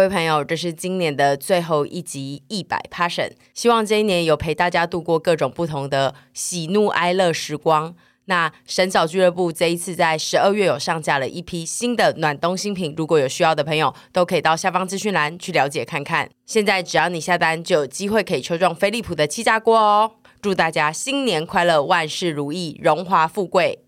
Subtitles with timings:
[0.00, 7.94] 各位朋友，这是今年的最后一集一百 Passion，希望这一年有陪大家度过各种不同的喜怒哀乐时光。
[8.24, 16.30] 那神早俱乐部这一次在十二月有上架了一批新的暖冬新品，如果有需要的朋友，都可以到下方资讯栏去了解看看。
[16.46, 20.12] 现在只要你下单，就有机会可以抽中飞利浦的气炸锅哦！
[20.40, 23.80] 祝大家新年快乐，万事如意，荣华富贵。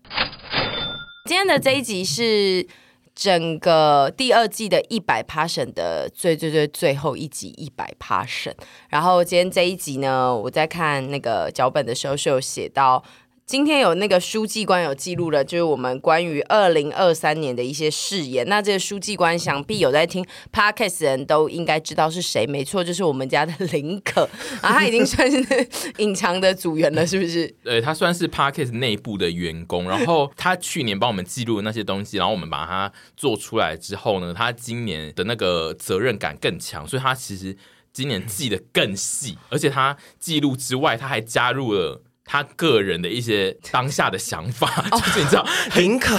[1.25, 2.67] 今天的这一集是。
[3.15, 8.53] 整个第二季的一百 Passion 的最最最最后一集一百 Passion，
[8.89, 13.03] 然后今天这一集呢，我在看那个脚本的时候是有写到。
[13.45, 18.47] 今天有那个书记官有记录了，就是我们关于二零二三年的一些誓言。
[18.47, 24.23] 那这个书记官想必有在听 Podcast 的人都应该知道是谁，没错，就是我们家的林可
[24.63, 27.53] 啊，他已经算是隐藏的组员了，是不是？
[27.61, 29.89] 对，他算是 Podcast 内部的员工。
[29.89, 37.55] 然后他去年帮我们记录的那些东西，然后我们把它做出来之后呢，他今年的那个责任感更强，所以他其实
[37.91, 42.01] 今年记得更细，而且他记录之外，他还加入了。
[42.25, 46.17] 他个人的一些当下的想法，哦、 就是你知道，林可，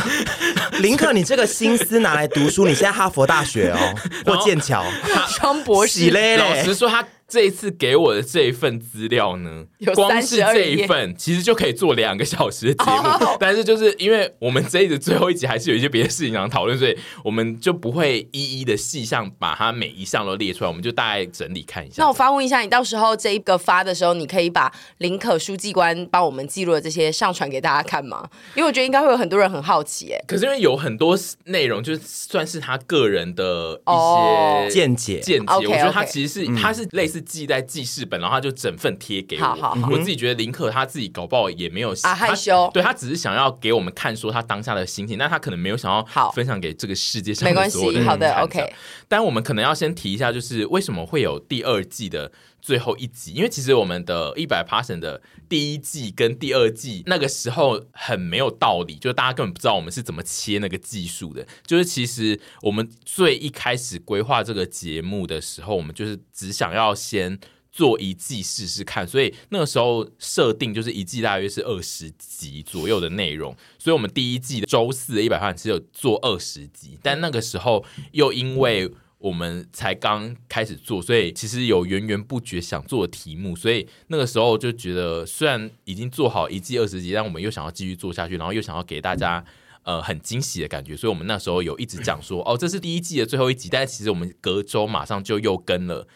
[0.80, 3.94] 林可，你这个心思拿来读书，你现在哈佛大学哦，
[4.26, 4.84] 或剑桥，
[5.28, 6.36] 双博士嘞。
[6.36, 7.06] 老实说，他。
[7.26, 13.08] 这一次给我的这一份资料呢，光是这一份其实就可以做两个小时的节目。
[13.08, 13.36] Oh.
[13.40, 21.96] 但是就是因为我们这一集最后一集还是有一些别的事情想讨论，所以我们就不会一一的细项把它每一项都列出来，我们就大概整理看一下。
[21.98, 28.28] 那我发问一下，你到时候这一个发的时候，你可以把林可书记官帮我们记录的这些上传给大家看吗？
[28.54, 30.20] 因为我觉得应该会有很多人很好奇，哎。
[30.28, 39.42] 可是因为有很多内容就算是他个人的一些见解，见解，我觉得他其实是他是类似记在记事本，然后他就整份贴给我。
[39.42, 48.00] 好好好，我自己觉得林克他自己搞不好也没有啊害羞，对他只是想要给我们看说他当下的心情，但他可能没有想要分享给这个世界上的所有人。
[48.00, 48.72] 没关系，好的，OK。
[49.08, 52.30] 但我们可能要先提一下，就是为什么会有第二季的
[52.64, 53.32] 最后一集？
[53.34, 55.20] 因为其实我们的一百 Passion 的
[55.50, 61.46] 第一季跟第二季那个时候很没有道理，就是大家根本不知道我们是怎么切那个技术的。
[61.66, 67.38] 就是其实我们最一开始规划这个节目的时候，我们就是只想要先。
[67.76, 78.88] 做一季试试看，所以那个时候设定就是一季大约是二十集左右的内容，所以我们第一季的周四的一百 Passion 只有做二十集，但那个时候又因为
[79.24, 89.42] 我们才刚开始做，所以其实有源源不绝想做的题目，所以那个时候就觉得虽然已经做好一季二十集，但我们又想要继续做下去，然后又想要给大家
[89.84, 96.06] 呃很惊喜的感觉，所以我们那时候有一直讲说哦，这是第一季的最后一集，但是其实我们隔周马上就又跟了。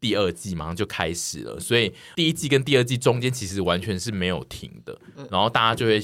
[0.00, 4.98] 第二季马上就开始了，所以第一季跟第二季中间其实完全是没有停的。
[5.30, 5.98] 然后大家就会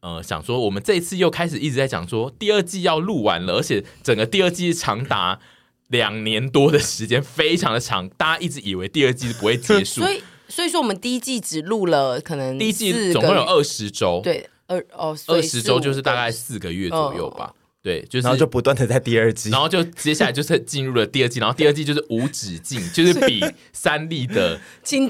[0.00, 5.40] 呃想说，我们这一次又开始一直在讲说第二季要录完了，而且整个第二季长达
[5.88, 8.08] 两年多的时间，非常的长。
[8.10, 17.54] 大家一直以为第二季是不会结束，所以所以说我们第一季只录了可能第一季总共有二十周，对，二哦二十周就是大概四个月左右吧。
[17.86, 23.40] 对，就是然后就不断的在第二季，然后就接下来就是进入了第二季，然后第二季就是无止境，就是比
[23.72, 24.58] 三立的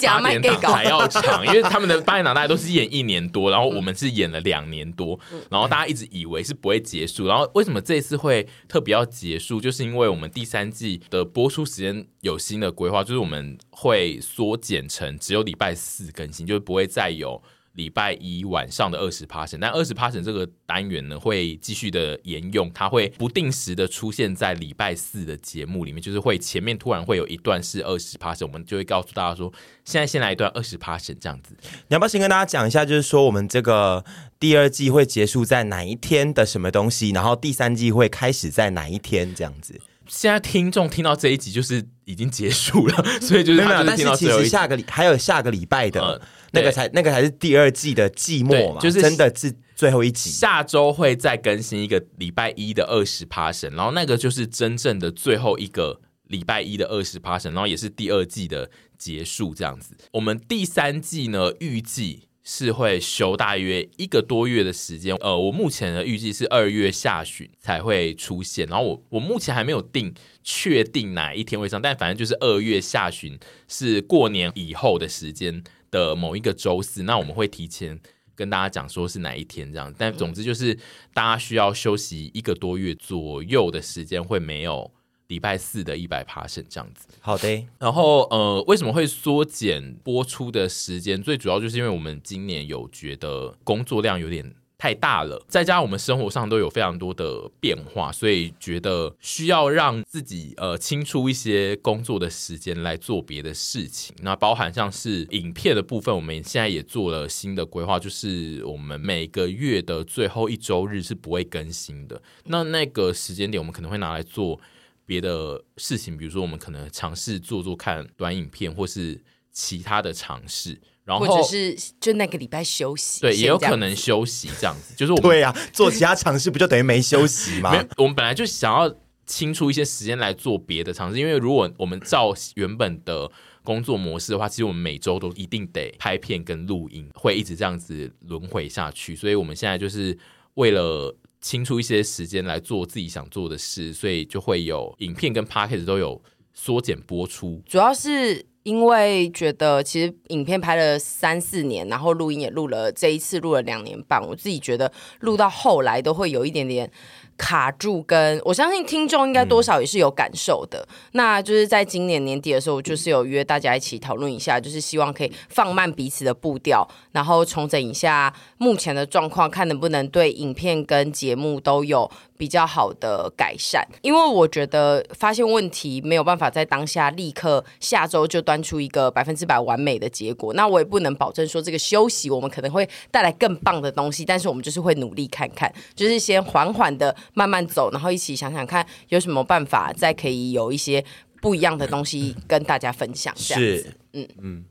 [0.04, 5.18] 八点档还要长，因为他们的八点档大家都是演一年多，然后我们是演了两年多，
[5.50, 9.58] 然后大家一直以为是不会结束，然后为什么这一次会特别要结束？
[9.58, 17.42] 就是因为我们第三季的播出时间有新的规划，就是我们会缩减成只有礼拜四更新，就是不会再有。
[17.76, 29.52] 礼拜一晚上的二十 Passion，但二十 Passion 这个单元呢，会继续的沿用，它会不定时的出现在礼拜四的节目里面，就是会前面突然会有一段是二十 Passion，我们就会告诉大家说，
[29.84, 31.54] 现在先来一段二十 Passion 这样子。
[31.62, 34.04] 你要不要先跟大家讲一下，就是说我们这个
[34.40, 39.80] 第二季会结束在哪一天的什么东西，然后第三季会开始在哪一天这样子？
[40.08, 46.00] 现在听众听到这一集就是已经结束了， 所以就是没有，但是其实下个礼还有下个礼拜的。
[46.00, 46.20] 呃
[46.52, 50.30] 那个才那个才是第二季的季末嘛，就是真的是最后一集。
[50.30, 59.94] 下周会再更新一个礼拜一的二十 Passion，然后那个就是真正的最后一个礼拜一的二十 Passion，然后也是第二季的结束这样子。
[60.12, 65.12] 我们第三季呢，预计是会休大约一个多月的时间。
[65.16, 68.64] 呃，我目前的预计是二月下旬才会出现。
[68.68, 70.14] 然后我我目前还没有定
[70.44, 77.02] 确定哪一天会上，但反正就是二月下旬是过年以后的时间的某一个周四。
[77.02, 77.98] 那我们会提前
[78.36, 79.92] 跟大家讲说是哪一天这样。
[79.98, 80.72] 但总之就是
[81.12, 84.92] 大家需要休息一个多月左右的时间，会没有。
[85.28, 87.64] 礼拜四的一百 passion 这样子，好的。
[87.78, 91.20] 然后呃，为什么会缩减播出的时间？
[91.22, 104.14] 最主要就是因为我们今年有觉得工作量有点太大了，再加上我们生活上都有非常多的变化，所以觉得需要让自己呃清出一些工作的时间来做别的事情。
[104.20, 112.22] 那包含像是影片的部分，我们现在也做了新的规划，就是我们每个月的最后一周日是不会更新的。
[112.44, 114.60] 那那个时间点，我们可能会拿来做。
[115.06, 119.18] 别的事情，比如说我们可能尝试做做看短影片，或是
[119.52, 124.94] 其他的尝试，然后或者是就那个礼拜休息，对，也有可能休息这样子。
[124.96, 127.70] 就是我们对呀、啊，做其他尝试不就等于没休息吗？
[127.70, 128.92] 没，我们本来就想要
[129.24, 133.30] 清出一些时间来做别的尝试，因为如果我们照原本的
[133.62, 139.14] 工作模式的话，其实我们每周都一定得拍片跟录音，会一直这样子轮回下去。
[139.14, 140.18] 所以我们现在就是
[140.54, 141.16] 为了。
[141.40, 146.20] 清出一些时间来做自己想做的事，所以就会有影片跟 podcast 都有
[146.52, 147.62] 缩减播出。
[147.66, 156.90] 主要是因为觉得其实影片拍了三四年，然后录音也录了，这一次录了两年半，我自己觉得录到后来都会有一点点。
[157.36, 160.86] 卡住跟，跟我相信听众应该多少也是有感受的。
[160.90, 173.86] 嗯、那就是在今年年底的时候，就是有约大家一起讨论一下，就是希望可以放慢彼此的步调，然后重整一下目前的状况，看能不能对影片跟节目都有比较好的改善。
[174.02, 187.14] 因为我觉得发现问题没有办法在当下立刻下周就端出一个百分之百完美的结果，那我也不能保证说这个休息我们可能会带来更棒的东西，但是我们就是会努力看看，就是先缓缓的。
[187.34, 191.04] 慢慢走，然后一起想想看有什么办法，再可以有一些
[191.40, 193.34] 不一样的东西跟大家分享。
[193.36, 194.64] 这样子，是，嗯嗯，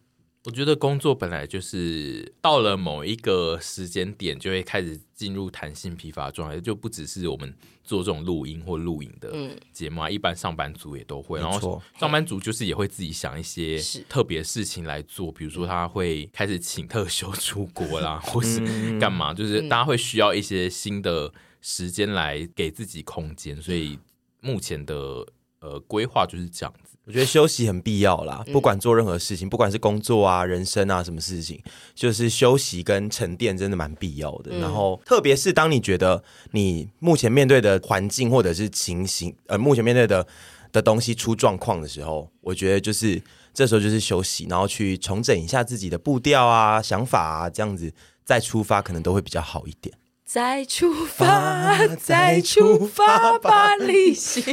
[0.45, 7.53] 我觉得工作本来就是到了某一个时间点，就会开始进入弹性疲乏状态，就不只是我们
[7.83, 9.33] 做这种录音或录影的
[9.71, 11.39] 节目啊，一般上班族也都会。
[11.39, 18.59] 然后上班族就是也会自己想一些特别事情来做，比如说他会开始请特休出国啦， 或是
[18.99, 21.31] 干嘛，就是大家会需要一些新的。
[21.67, 23.97] 时间来给自己空间，所以
[24.39, 25.25] 目前的
[25.61, 26.84] 呃规划就是这样子。
[27.05, 31.61] 我觉得休息很必要啦，不管做任何事情，不管是工作啊、人生啊什么事情，
[31.93, 34.57] 就是休息跟沉淀真的蛮必要的。
[34.57, 40.25] 然后，特别是当你觉得你目前面对的环境或者是情形，呃，目前面对的
[40.71, 43.21] 的东西出状况的时候，我觉得就是
[43.53, 47.93] 这时候就是休息，然后去重整一下自己的步调啊、想法啊，这样子
[48.23, 49.95] 再出发，可能都会比较好一点。
[50.25, 54.43] 再出发，再出发吧，旅行。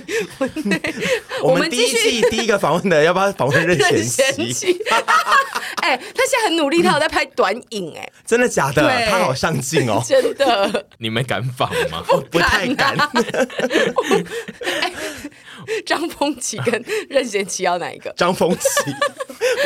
[1.42, 4.78] 我们第一季第一个访问的，要不要访问任贤齐？
[5.80, 9.06] 哎，他现在很努力，他有在拍短影，哎，真的假的？
[9.06, 10.86] 他好上镜哦，真的。
[10.98, 12.04] 你们敢访吗？
[12.10, 12.96] 我不太敢。
[15.86, 18.12] 张丰琪跟任贤齐要哪一个？
[18.16, 18.68] 张丰琪，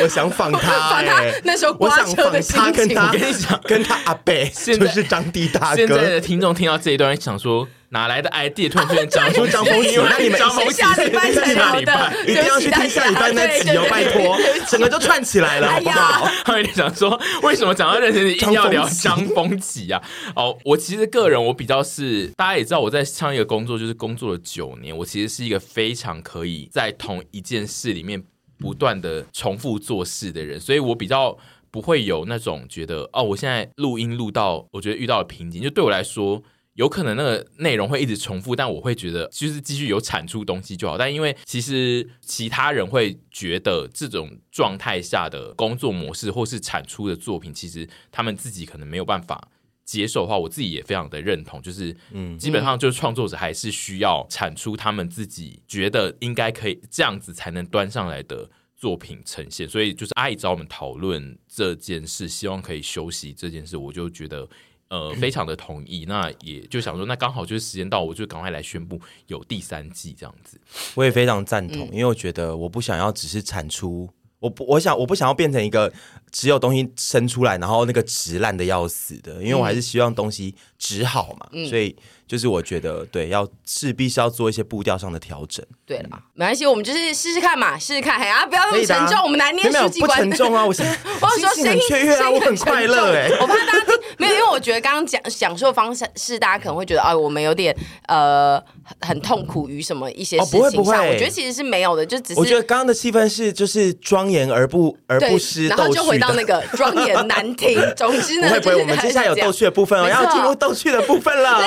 [0.01, 5.75] 我想 仿他哎，那时候我想访他，跟他跟你讲，跟他阿伯，就是张帝大哥。
[5.77, 9.51] 现在的听众听到这一段，想说哪来的 idea 突然出现张丰毅？
[9.51, 11.43] 张丰毅，那你们张丰毅下礼拜下
[11.75, 16.27] 礼拜一定要去听下礼拜那集哦，拜托，整个就串起来了，好不好？
[16.43, 20.01] 他有点想说，为什么讲到任贤齐一定要聊张丰毅啊？
[20.35, 28.21] 哦，我其实个人我比较是，大家也知道我在上一个工作就是工作了九年，我其实是一个非常可以在同一件事里面
[28.59, 31.37] 不断的重复做事的人，所以我比较。
[31.69, 36.41] 不会有那种觉得哦，我现在录音录到我觉得遇到了瓶颈，就对我来说，
[36.77, 40.95] 有可能那个内容会一直重复，但我会觉得就是继续有产出东西就好。
[40.95, 49.49] 但因为其实其他人会觉得这种状态下的工作模式或是产出的作品，其实他们自己可能没有办法
[49.83, 51.59] 接受的话，我自己也非常的认同。
[51.59, 58.49] 就是嗯，基本上就是创作者还是需要产出他们自己觉得应该可以这样子才能端上来的。
[58.79, 64.47] 作品呈现，所以就是阿姨找我们讨论这件事，希望可以休息这件事，我就觉得
[64.89, 66.05] 呃非常的同意。
[66.07, 70.59] 那也就想说，那刚好就是时间到，我就赶快来宣布有第三季这样子。
[70.95, 75.91] 我也非常赞同，因为我觉得我不想要只是产出，我不我想我不想要变成一个
[76.31, 81.95] 只有东西生出来，然后那个直烂的要死的，因为我还是希望东西直好嘛，嗯、所以。
[82.27, 85.65] 就是我觉得对，要势必是要做一些步调上的调整。
[85.85, 88.19] 对了，没关系，我们就是试试看嘛，试试看。
[88.19, 90.09] 哎啊，不要那么沉重，我们来念书记官。
[90.09, 90.83] 不沉重啊，我是
[91.21, 93.29] 我要说声音很雀跃啊，我很快乐哎。
[93.39, 97.75] 我怕大家听没有，因为我觉得刚刚讲讲述方式是大家可能会觉得啊，我们有点
[98.07, 98.61] 呃
[98.99, 100.71] 很痛苦于什么一些事情上。
[100.71, 107.79] 不会不会，我觉得其实是没有的，就只是我觉得刚刚的气氛是就是庄严而不而不失，然后就回到那个庄严难听。
[107.95, 111.61] 总之呢，不会不会，我们接下来有逗趣的部分哦，要进入逗趣的部分了。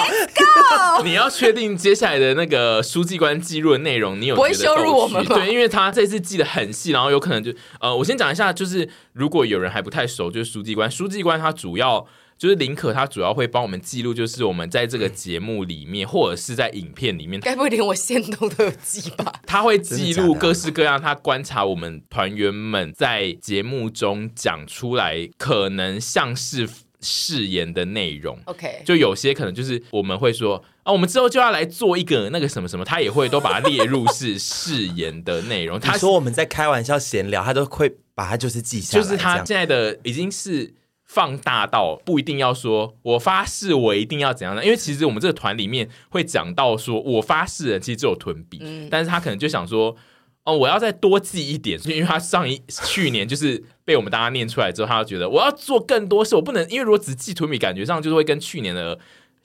[1.05, 5.35] 你要确定接下来的那个书记官记录的内容，你有不会羞辱我们吗？
[5.35, 19.33] 对，因为他这次记得很细，然后有可能就呃，我先讲一下，就是如果有人还不太熟，就是书记官，书记官他主要就是林可，他主要会帮我们记录，就是我们在这个节目里面或者是在影片里面，该不会连我线都都有记吧？
[19.47, 26.69] 他会记录各式各样，他观察我们团员们在节目中讲出来，可能像是。
[27.01, 35.79] 誓言的内容，OK，就有些可能就是我们会说啊，我们之后就要来做一个那个什么什么，他也会都把它列入是誓言的内容。
[35.81, 39.03] 他说我们在开玩笑闲聊，他都会把它就是记下来。
[39.03, 49.97] 就是他现在的已经是放大到不一定要说我发誓我一定要怎样的，因为其实我们这个团里面会讲到说我发誓的其实只有屯比，嗯，但是他可能就想说。
[50.43, 58.97] 哦，我要再多记一点，因为他上一去年就是被我们大家念出来之后，他就觉得我要做更多事，我不能，因为如果只记图米，感觉上就是会跟去年的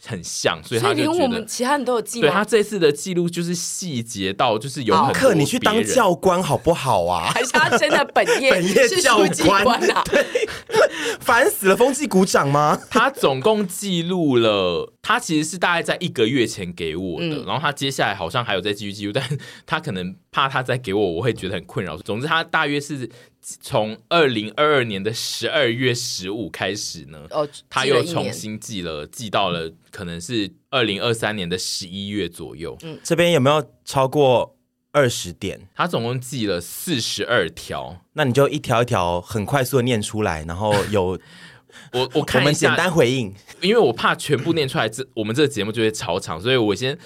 [0.06, 2.22] 很像，所以他就觉得我们其他人都有记。
[2.22, 5.34] 对，他这次的记录就是细节到就是有很多。
[5.34, 7.32] 你去当教官好不好啊？
[7.34, 9.18] 还是他真的本业 本业教
[9.64, 10.04] 官啊？
[10.06, 10.24] 对，
[11.20, 11.76] 烦死了！
[11.76, 12.80] 风纪鼓掌吗？
[12.92, 19.24] 他总共记录了，他其实是大概在一个月前给我的，嗯、然后他接下来好像还有在继续记录，但
[19.66, 21.98] 他可能怕他再给我，我会觉得很困扰。
[21.98, 23.10] 总之，他大约是。
[23.62, 32.76] 从二零二二年的十二月十五开始呢，哦，他又重新记了，记到了可能是二零二三年的十一月左右。
[32.82, 34.58] 嗯，这边有没有超过
[34.92, 35.70] 二十点？
[35.76, 41.20] 他总共记了四十二条，那你就一条一条很快速的念出来，然后有
[41.94, 46.98] 我我看一下，我们简单回应，因为我怕全部念出来，这我们这个节目就会超长，所以我先。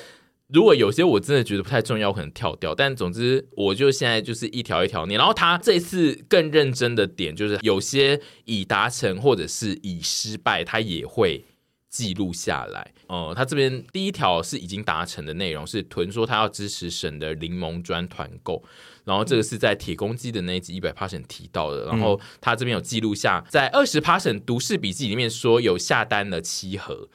[0.51, 2.73] 如果有些我真的觉得不太重要，我可能跳掉。
[2.73, 5.17] 但总之，我就现在就是一条一条念。
[5.17, 11.45] 然后他这次更认真的点就是，有些已达成或者是已失败，他也会
[11.87, 12.91] 记录下来。
[13.07, 18.63] 哦、呃，他这边第一条是已经达成的内容，是屯说他要支持省的柠檬砖团购。
[19.05, 21.85] 然后这个是在铁公鸡的那一集一百 passion 提到的。
[21.85, 27.07] 然后他这边有记录下，在二十 passion 读式笔记里面说有下单了七盒。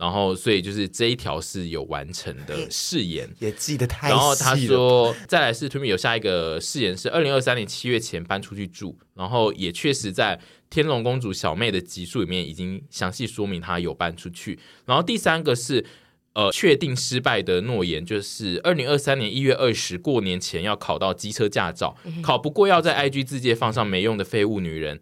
[0.00, 4.08] 然后，所以就是这一条是有完成的誓言，也记得太。
[4.08, 10.40] 然后他说，再来是屯比有下一个誓言是二零二三年七月前搬出去住，然后也确实在
[10.70, 14.58] 天龙公主小妹的集数里面已经详细说明她有搬出去。
[14.86, 15.84] 然后第三个是
[16.32, 24.98] 呃确定失败的诺言，就是二零二三年一月二十过年前要考到机车驾照，考不过要在 IG 字界放上没用的废物女人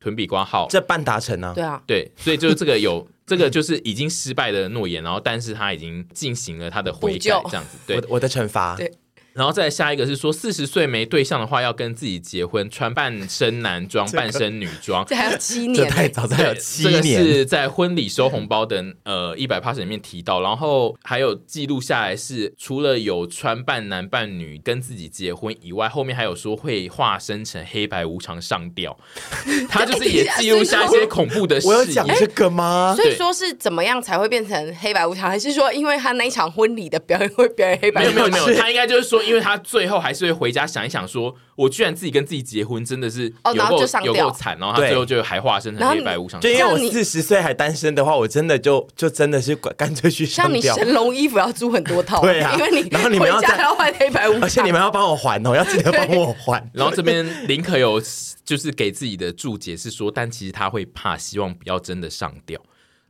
[0.00, 1.52] 屯比挂号，这半达成呢？
[1.54, 3.06] 对啊，对，所以就是这个有。
[3.30, 8.92] 这个就是已经失败的诺言，然后但是他已经进行了他的悔改，这样子，对，我我的惩罚，对。
[9.32, 17.00] 然后再下一个是说，四十岁没对象的话，要跟自己结婚，穿半身男装，这个、半身女装，这还有七年，这太早，这还有七年。
[17.00, 28.98] 这个是在婚礼收红包的呃一百 pass 里面提到，然后还有记录下来是除了有穿半男半女跟自己结婚以外，后面还有说会化身成黑白无常上吊，
[29.70, 31.68] 他就是也记录下一些恐怖的事。
[31.68, 32.94] 我有讲这个吗？
[32.96, 38.14] 所以说是怎么样才会变成黑白无常，还是说因为他那一场婚礼的表演会表演黑白无常？
[38.14, 39.19] 没有没有没有，他应该就是说。
[39.22, 43.24] 因为他最后还是会回家想一想，说我居然自己跟自己结婚，真的是
[43.54, 46.40] 有够有够惨，然后他最后就还化身成黑白无常。
[46.40, 50.60] 就因为我四十岁还单身的话，我真的就就真的是干脆去上吊。
[50.60, 56.68] 像你神龙衣服要租很多套，对啊，因为你然后你们要要换黑白无常，而且你们要帮我还哦，要记得帮我还。
[56.74, 58.00] 然后这边林可有
[58.44, 62.60] 就是给自己的注解是说，但其实他会怕，希望不要真的上吊。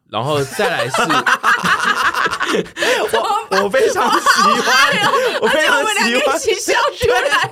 [0.08, 1.02] 然后再来是
[3.12, 4.20] 我我非常喜
[4.60, 4.92] 欢，
[5.42, 7.50] 我非常喜欢，笑出来，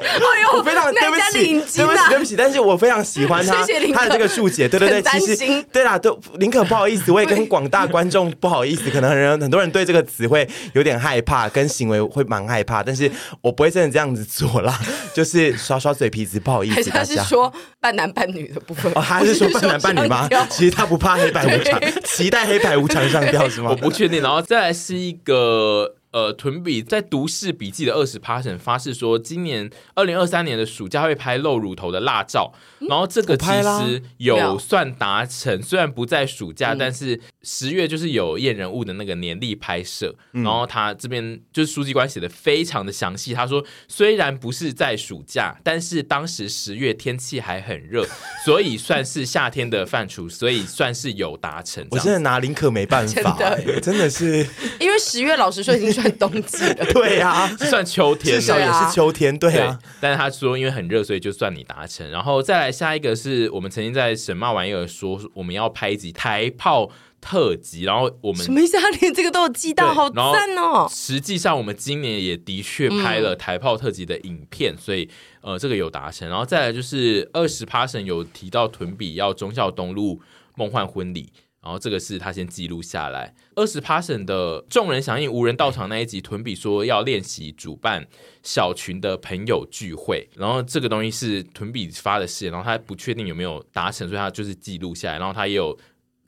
[0.56, 14.78] 我非常对不起，对不起，对不起，但是我非常喜欢他，他的这个注解，对对对，其实对啦， 都林可不好意思，我也跟广大观众不好意思，可能人很多人对这个词会有点害怕，跟行为会蛮害怕，但是我不会真的这样子做啦，
[15.14, 17.16] 就是刷刷嘴皮子，不好意思 大家。
[17.16, 20.28] 他是说半男半女的部分，哦，他是说半男半女吗？
[20.50, 22.46] 其实他不怕黑白无常，期待。
[22.48, 23.68] 黑白无常上吊是吗？
[23.70, 24.22] 我不确定。
[24.22, 32.50] 然后再来是一个呃，屯比在读市笔记的二十 passion 发誓说，今年二零二三年的暑假会拍露乳头的辣照，
[32.80, 48.06] 嗯、然后这个其实有算达成，虽然不在暑假，嗯、但是十月就是有验人物的那个年历拍摄，嗯、然后他这边就是书记官写的非常的详细，他说虽然不是在暑假，但是当时十月天气还很热，
[48.46, 51.86] 所以算是夏天的范畴，所以算是有达成。
[51.90, 54.46] 我真的拿林可没办法， 真的，真的是。
[54.80, 55.97] 因为十月老实说已经。
[56.00, 59.78] 算冬季了， 对啊，算秋天，至少也是秋天，对啊。
[59.82, 62.08] 对，但是他说，因为很热，所以就算你达成。
[62.10, 66.90] 然后再来下一个是我们曾经在神马玩意儿说我们要拍一集台炮
[67.20, 68.78] 特辑，然后我们什么意思？
[68.78, 70.88] 他连这个都有记到，好赞哦！
[70.88, 75.08] 实际上我们今年也的确拍了台炮特辑的影片，嗯、所以
[75.40, 76.28] 呃，这个有达成。
[76.28, 80.20] 然后再来就是二十 passion 有提到屯比要忠孝东路
[80.54, 81.32] 梦幻婚礼。
[81.68, 83.34] 然后这个是他先记录下来。
[83.54, 88.08] 二十 passion 的众人响应无人到场那一集，屯比说要练习主办
[88.42, 90.26] 小群的朋友聚会。
[90.34, 95.18] 然后这个东西是屯比发的誓，然后他不确定有没有达成，所以他就是记录下来。
[95.18, 95.78] 然后他也有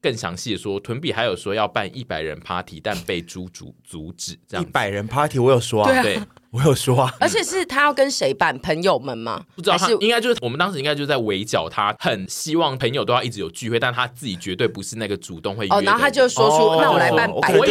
[0.03, 4.39] 更详细的说，屯比还有说要办一百人 party，但被猪阻阻止。
[4.47, 6.17] 这样一百人 party 我有说啊，对。
[6.17, 8.59] 对我有说啊，而且是他要跟谁办？
[8.59, 9.45] 朋友们吗？
[9.55, 15.73] 不知道，他应该就是我们当时应该就在围剿他，很希望朋友都要一直有聚会，但他自己绝对不是那个主动会约。
[15.73, 17.63] 哦，然后他就说出，那我来办百人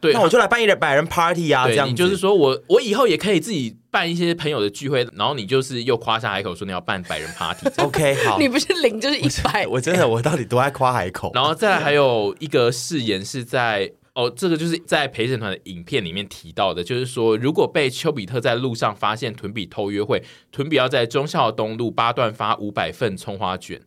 [0.00, 7.68] 对，那我就来办一个百人 party 啊，这样就是说我我以后也可以自己办一些朋友的聚会，然后你就是又夸下海口说你要办百人 party。
[7.76, 11.30] OK，好， 你不是零就是一百，我真的我到底多爱夸海口。
[11.34, 13.92] 然后再来还有一个誓言是在。
[14.14, 23.80] 哦，这个就是在陪审团的影片里面提到的，就是说，如果被丘比特在路上发现屯比偷约会，屯比要在忠孝东路八段发五百份葱花卷。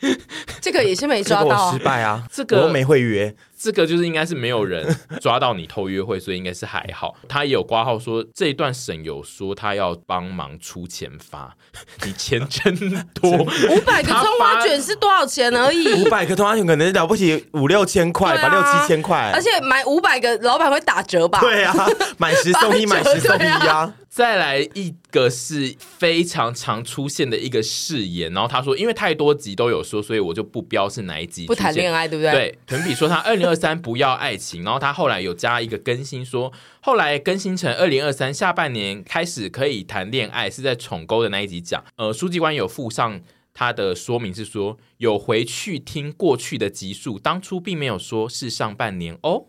[0.60, 2.26] 这个也是没抓到，失败啊！
[2.30, 3.34] 这个我没会约。
[3.64, 7.14] 这个就是应该是没有人抓到你偷约会，所以应该是还好。
[7.26, 11.56] 他也有挂号说这一段省有说他要帮忙出钱发，
[12.04, 12.76] 你钱真
[13.14, 13.30] 多，
[13.72, 16.04] 五百个葱花卷是多少钱而已？
[16.04, 19.32] 五百个葱花卷可能了不起五六千块吧，六七千块。
[19.34, 21.40] 而且买五百个，老板会打折吧？
[21.40, 21.74] 对啊，
[22.18, 23.90] 买十送一， 买十送一啊。
[24.14, 31.46] 再来一个是非常常出现的一个誓言，然后他说，因为太多集都有说，所以我就不标是哪一集。
[31.46, 32.30] 不谈恋爱，对不对？
[32.30, 41.82] 对，屯比说他二零二三不要爱情，然后他后来有加一个更新说，后来更新成二零二三下半年开始可以谈恋爱，是在宠沟的那一集讲。
[41.96, 43.20] 呃，书记官有附上
[43.52, 49.46] 他的说明是说，有回去听过去的集数，当初并没有说是上半年哦。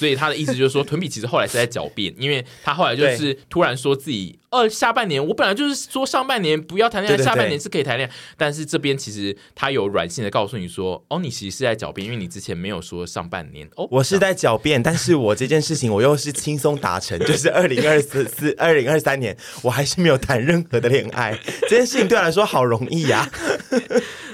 [0.00, 13.68] 所以他的意思就是说，屯比其实后来是在狡辩，因为他后来就是突然说自己，呃，下半年我本来就是说上半年不要谈恋爱，对对对，下半年是可以谈恋爱，但是这边其实他有软性的告诉你说，哦，你其实是在狡辩，因为你之前没有说上半年。
[13.76, 23.30] 哦，我是在狡辩，但是我这件事情我又是轻松达成，就是 二零二四四二零二三年我还是没有谈任何的恋爱，这件事情对我来说好容易呀、啊。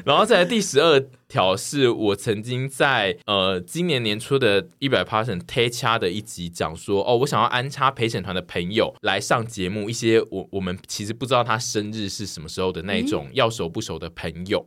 [0.07, 14.65] 然后再来第十二条是我曾经在呃今年年初的一百 passion 贴掐的一集讲说哦，我想要安插陪审团的朋友来上节目，一些我我们其实不知道他生日是什么时候的那种要熟不熟的朋友。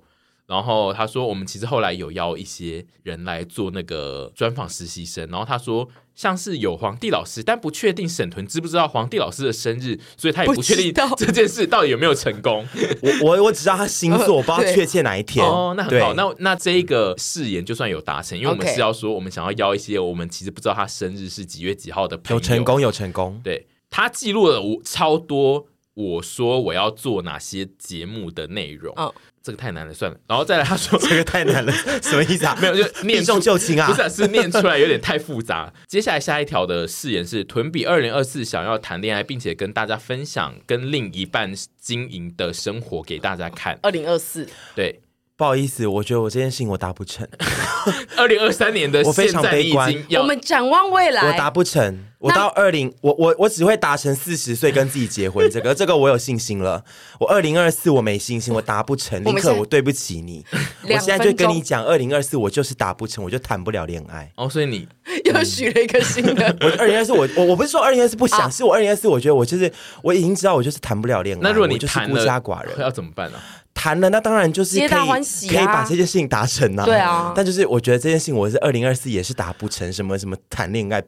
[0.50, 5.88] 然后他说我们其实后来有邀一些人来做那个专访实习生，然后他说。
[6.16, 12.68] 像是有皇帝老师，但不确定沈屯知不知道皇帝老师的生日，所以他也不确定这件事到底有没有成功。
[13.02, 15.46] 我我我只知道他星座， 我不知道确切哪一天。
[15.46, 22.36] 哦，那很好，那那这一个誓言就算有达成，因为我们是要说，我们想要邀一些我们其实不知道他生日是几月几号的朋友。
[22.36, 23.40] 有成功，有成功。
[23.42, 28.94] 对，他记录了我超多，我说我要做哪些节目的内容。
[28.98, 31.72] 哦这个太难了，算了，然后再来，他说 这个太难了，
[32.02, 32.58] 什么意思啊？
[32.62, 35.72] 没有，就念重就轻啊，不是，是念出来有点太复杂。
[35.88, 43.80] 接下来下一条的誓言是：屯比二零二四想要谈恋爱，并且跟大家分享跟另一半经营的生活给大家看。
[43.82, 45.00] 二零二四，对。
[45.38, 47.26] 不好意思，我觉得我这件事情我达不成。
[48.18, 52.06] 二零二三年的我非常悲观，我们展望未来，我达不成。
[52.20, 56.84] 我到二零，我我我只会达成四十岁跟自己结婚，这个这个我有信心了。
[57.18, 59.24] 我二零二四我没信心，我达不成。
[59.24, 60.46] 林可，我对不起你。
[60.84, 64.30] 我现在就跟你讲，二零二四我就是达不成，我就谈不了恋爱。
[64.36, 64.86] 哦，所以你
[65.24, 66.58] 又许了一个新的。
[66.60, 69.72] 我二零二四，我我我不是说二零二四不想，是我二零二四，我觉得我就是
[70.04, 71.40] 我已经知道我就是谈不了恋爱。
[71.42, 73.40] 那如果你就是孤家寡人， 要怎么办呢？
[73.74, 75.16] 谈了，那当然就是可以，啊、
[75.48, 76.84] 可以把这件事情达成啊。
[76.84, 81.02] 对啊，但就是我觉得这件事情，我是二零二四也是达不成什么什么谈恋爱。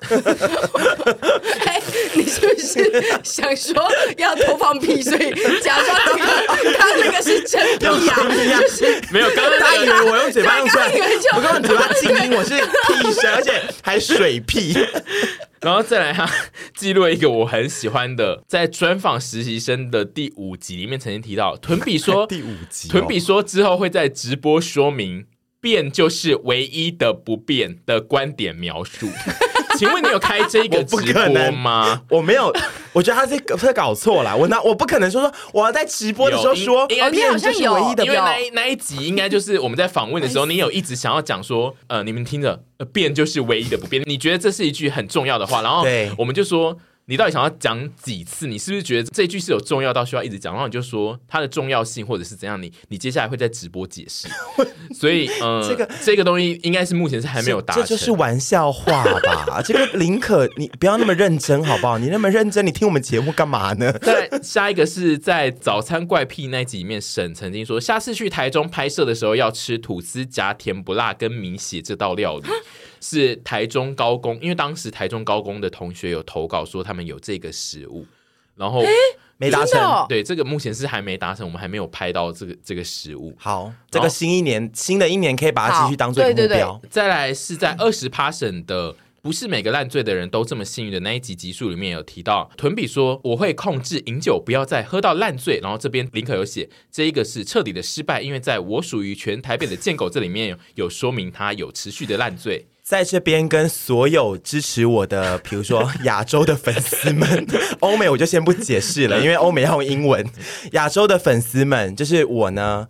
[2.14, 2.90] 你是不是
[3.22, 3.74] 想说
[4.16, 6.24] 要多放屁，所以假装那个
[6.78, 8.16] 他那个是真的呀？
[8.60, 10.90] 就是没有，刚刚他以为我用嘴巴用出来，
[11.36, 14.76] 我刚刚嘴巴静音，我是屁声，而且还水屁。
[15.60, 16.26] 然后再来哈，
[16.74, 25.26] 记录一个我很喜欢的，在专访实习生的第五集里面曾经提到，屯比说 第五集、哦，屯比说之后会在直播说明
[25.60, 29.10] 变就是唯一的不变的观点描述。
[29.80, 32.02] 请问你有开这个直播吗？
[32.10, 32.52] 我，我没有，
[32.92, 34.36] 我觉得他是他搞错了。
[34.36, 42.62] 我那我不可能说说我要在直播的时候说，应该变就是唯一的，因为那一那一集应该就是我们在访问的时候，你有一直想要讲说，呃，你们听着，
[42.92, 44.02] 变就是唯一的不变。
[44.04, 45.82] 你觉得这是一句很重要的话，然后
[46.18, 46.76] 我们就说。
[47.10, 48.46] 你到底想要讲几次？
[48.46, 50.52] 你是不是觉得这句是有重要到需要一直讲？
[50.52, 52.62] 然后你就说它的重要性，或者是怎样？
[52.62, 54.28] 你你接下来会在直播解释。
[54.94, 57.82] 所以，嗯、呃，这个这个东西应该是目前是还没有达成。
[57.82, 59.02] 这就是玩笑话
[59.46, 59.60] 吧？
[59.60, 61.98] 这个林可，你不要那么认真好不好？
[61.98, 63.92] 你那么认真，你听我们节目干嘛呢？
[64.02, 72.44] 再下一个是在早餐怪癖那集里面，沈曾经说，下次去台中拍摄的时候要吃吐司夹甜不辣跟米血这道料理。
[73.00, 78.06] 是台中高工，因为当时台中高工的同学有投稿说他们有这个食物，
[78.56, 78.82] 然后
[79.38, 79.80] 没达成。
[79.80, 83.34] 哦、对，这个目前是还没达成，我们还没有拍到这个这个食物。
[83.38, 86.36] 好，这个新一年新的一年可以把它继续当做目标。
[86.36, 95.58] 对对对，再来是在二十 passion 的，不是每个烂醉的人都这么幸运的那一集集数里面有提到，屯比说我会控制饮酒，不要再喝到烂醉。
[95.62, 102.66] 然后这边林可有写，这一个是彻底的失败，因为在我属于全台北的贱狗这里面有，有说明他有持续的烂醉。
[102.90, 107.46] 在这边跟所有支持我的，比如说亚洲的粉丝们，
[107.78, 110.26] 欧美我就先不解释了，因为欧美要用英文。
[110.72, 112.88] 亚洲的粉丝们，就是我呢。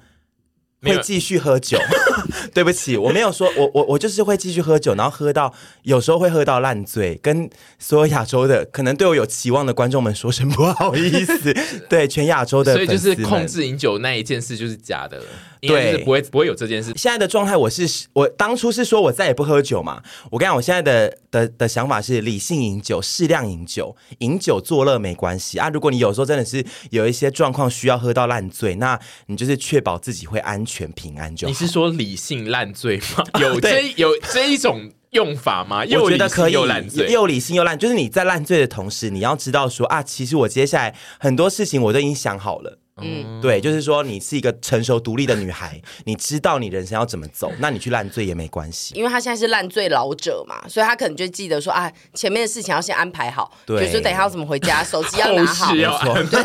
[0.82, 1.78] 会继续喝酒，
[2.54, 11.54] 对不起，我没有说，我我我就是会继续喝酒，然后喝到有时候会喝到烂醉，跟所有亚洲的可能对我有期望的观众们说声不好意思，
[11.88, 15.24] 对全亚洲的，所以就是控制饮酒那一件事就是假的了，
[15.60, 16.92] 对，不会不会有这件事。
[16.96, 25.68] 现在的状态，我是我当初是说我再也不喝酒嘛，我跟你讲，我现在的的的想法是理性饮酒，适量饮酒，饮酒作乐没关系啊。
[25.68, 30.69] 如果你有时候真的是有一些状况需要喝到烂醉，那你就是确保自己会安全。
[30.70, 31.50] 全平安就好。
[31.50, 33.24] 你是说理性烂醉吗？
[33.40, 35.84] 有这有这一种用法吗？
[35.84, 42.78] 又我觉得可以，又烂醉，又理性又烂，就是你在烂醉的同时，你要知道说啊，其实我接下来很多事情我都已经想好了。
[43.02, 48.94] 嗯，对，就是说你是一个成熟独立的女孩， 你知道你人生要怎么走，那你去烂醉也没关系。
[48.94, 56.40] 因为她现在是烂醉老者嘛，所以他可能就记得说啊，前面的事情要先安排好，对，比如说等一下要怎么回家，手机要拿好， 要对。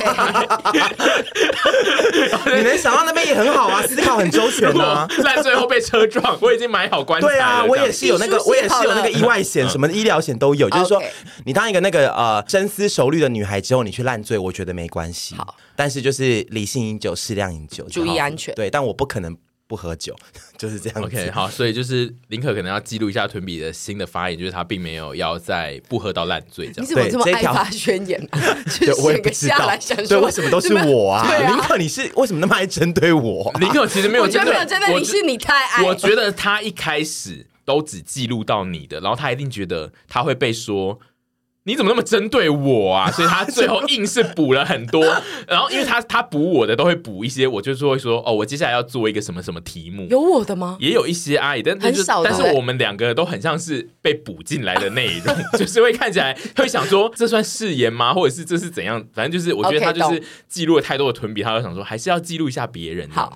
[2.55, 5.07] 你能想到那边也很好啊，思考很周全啊。
[5.23, 7.27] 烂醉后被车撞，我已经买好棺材。
[7.27, 10.69] 对啊，我也是有那个，我也是有那个意外险，什么医疗险都有。
[10.69, 11.01] 就是说，
[11.45, 15.35] 你当一个那个呃深思熟虑的女孩之后，你去烂醉，我觉得没关系。
[15.35, 15.55] 好。
[15.77, 18.53] 但是就是理性饮酒，适量饮酒，注意安全。
[18.55, 19.35] 对，但我不可能
[19.67, 20.15] 不喝酒，
[20.57, 21.03] 就是这样。
[21.03, 26.83] OK，好，所以就是林可可能要记录一下屯比的新的发言，就是他并没有要在不喝到烂醉这样。
[26.83, 28.39] 你怎么这么爱发宣言啊？
[28.79, 31.27] 就写个下来想说，对，为什么都是我啊？
[31.37, 33.51] 林可，你是为什么那么爱针对我？
[33.59, 35.83] 林可其实没有，我觉得没有针对你，是你太爱。
[35.83, 40.99] 我觉得他一开始都只记录到你的，然后他一定觉得他会被说。
[41.67, 43.09] 你怎么那么针对我啊？
[43.13, 45.03] 所以他最后硬是补了很多，
[45.47, 50.07] 然后因为他他补我的都会补一些，我就是会说哦，我接下来要做一个什么什么题目。
[50.09, 50.77] 有我的吗？
[50.79, 58.13] 也有一些阿姨，但是但是我们两个都很像是被补进来的内容， 就是会看起来会想说这算誓言吗？
[58.13, 59.03] 或者是这是怎样？
[59.13, 63.09] 反正就是我觉得他就是记录了太多的屯比，他就想说还是要记录一下别人。
[63.09, 63.35] 好。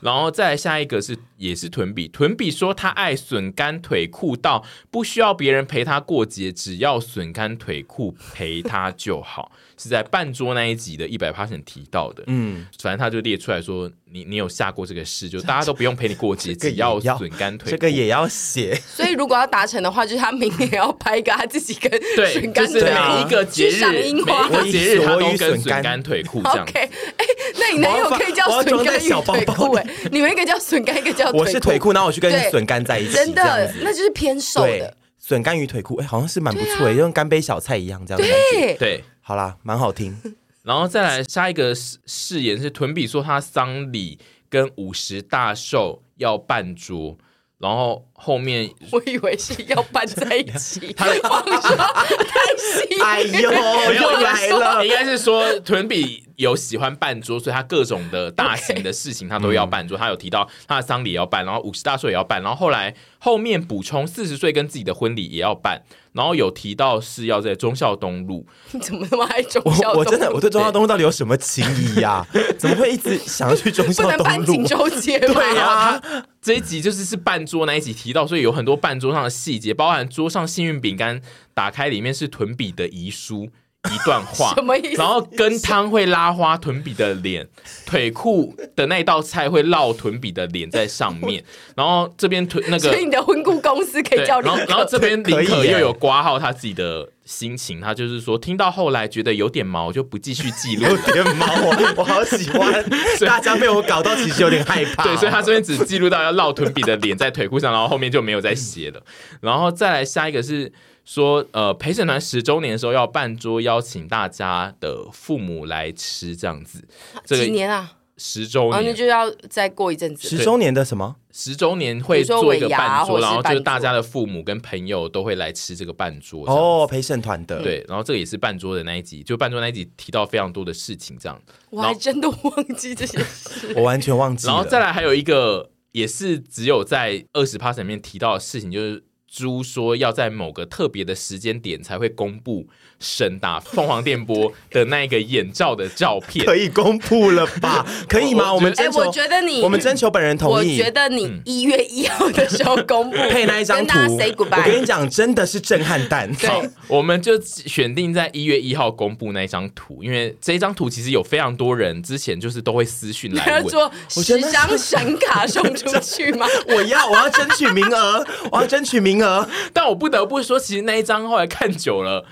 [0.00, 12.22] 然后再来下一个是也是屯比，屯比说他爱笋干腿裤到不需要别人陪他过节，只要笋干腿裤陪他就好，是在半桌那一集的一百 percent 提到的。
[12.26, 18.74] 嗯，反正他就列出来说，你你有下过这个事，就大家都不用陪你过节，只要笋干腿裤，这个也要写。
[18.86, 21.90] 所以如果要达成的话，就是他明年要拍一个他自己跟
[22.32, 26.62] 笋干腿，每一个节日，每一个节日他都跟笋干腿裤这样。
[26.62, 27.24] OK，哎，
[27.58, 29.84] 那你男友可以叫笋干小腿裤哎。
[30.12, 31.40] 你们一个叫笋干，一个叫腿。
[31.40, 34.96] 我是腿裤，然后我去跟笋干在一起，真的，那就是偏瘦的。
[35.18, 38.74] 笋干与腿裤，哎，好像是蛮不错，就像干杯小菜一样这样的感觉。
[38.78, 40.14] 对，好啦，蛮好听。
[40.62, 47.18] 然后再来下一个誓言是屯比说他丧礼跟五十大寿要办桌。
[47.58, 53.50] 然后后面 我以为是要办在一起， 他说太喜，哎呦，
[53.94, 59.96] 又来了，应该是说屯比有喜欢办桌，所以他各种的大型的事情他都要办桌。
[59.96, 65.82] 他有提到他的丧礼也要办，然后五十大寿也要办，然后后来后面补充四十岁跟自己的婚礼也要办。
[66.14, 68.46] 然后有提到是要在忠孝东路。
[68.72, 69.98] 你 怎么那么爱忠孝东路？
[69.98, 72.26] 我我真的我对忠孝东路到底有什么情谊呀？
[72.56, 74.16] 怎么会一直想要去忠孝东路？
[74.18, 75.34] 不能搬锦州街吗？
[75.34, 76.02] 对呀、啊，
[76.40, 81.20] 这一集就是是半桌那一集提到，所以有很多半桌上的细节，包含桌上幸运饼干
[81.52, 83.50] 打开里面是屯比的遗书。
[83.92, 84.96] 一段话， 什么意思？
[84.96, 87.46] 然后跟汤会拉花臀比的脸，
[87.86, 91.42] 腿裤的那道菜会烙臀比的脸在上面，
[91.76, 100.84] 然后这边腿那个，所以你的婚顾公司可以叫林可，然后然后这边林可又有挂号他自己的心情，他就是说听到后来觉得有点毛，就不继续记录。
[100.84, 102.84] 有点毛，我我好喜欢，
[103.26, 105.04] 大家被我搞到其实有点害怕。
[105.04, 109.02] 对，所以他这边只记录到要烙臀比的脸在腿裤上，然后后面就没有再写了。
[109.40, 110.72] 然后再来下一个是。
[111.04, 116.82] 说呃，陪审团十周年的时候要办桌，邀请大家的父母来吃，这样子。
[117.24, 117.92] 这个、几年啊？
[118.16, 120.28] 十周年，那、哦、就要再过一阵子。
[120.28, 121.16] 十周年的什么？
[121.32, 126.48] 十周年会做一个半桌，然后就是大家的父母跟朋友都会来吃这个半桌。
[126.48, 127.60] 哦，陪审团的。
[127.60, 131.38] 对，然后这个也是半桌的那一集，就半桌那一集提到非常多的事情，这样。
[131.70, 134.52] 我还真的忘记这些事，我完全忘记了。
[134.54, 139.04] 然后再来还有一个，也是只有在二十趴里面提到的事情，就是。
[139.34, 142.68] 猪说要在某个特别的时间点才会公布
[143.00, 147.84] 神打凤凰电波的那个眼罩的照片，可以公布了吧？
[148.08, 148.50] 可以吗？
[148.52, 150.78] 我，我们征求、欸，我觉得你，我们征求本人同意。
[150.78, 156.32] 我觉得你一月一号的时候公布 配那一张图，我跟你讲，真的是震撼弹。
[156.34, 166.46] 好，我们就选定在一月一号公布那一张图，因为这一张图其实有非常多人之前就是都会私讯来问， 说十张神卡送出去吗？
[166.68, 169.48] 我要，我要争取名额，我要争取名额。
[169.72, 172.26] 但我不得不说，其实那一张后来看久了，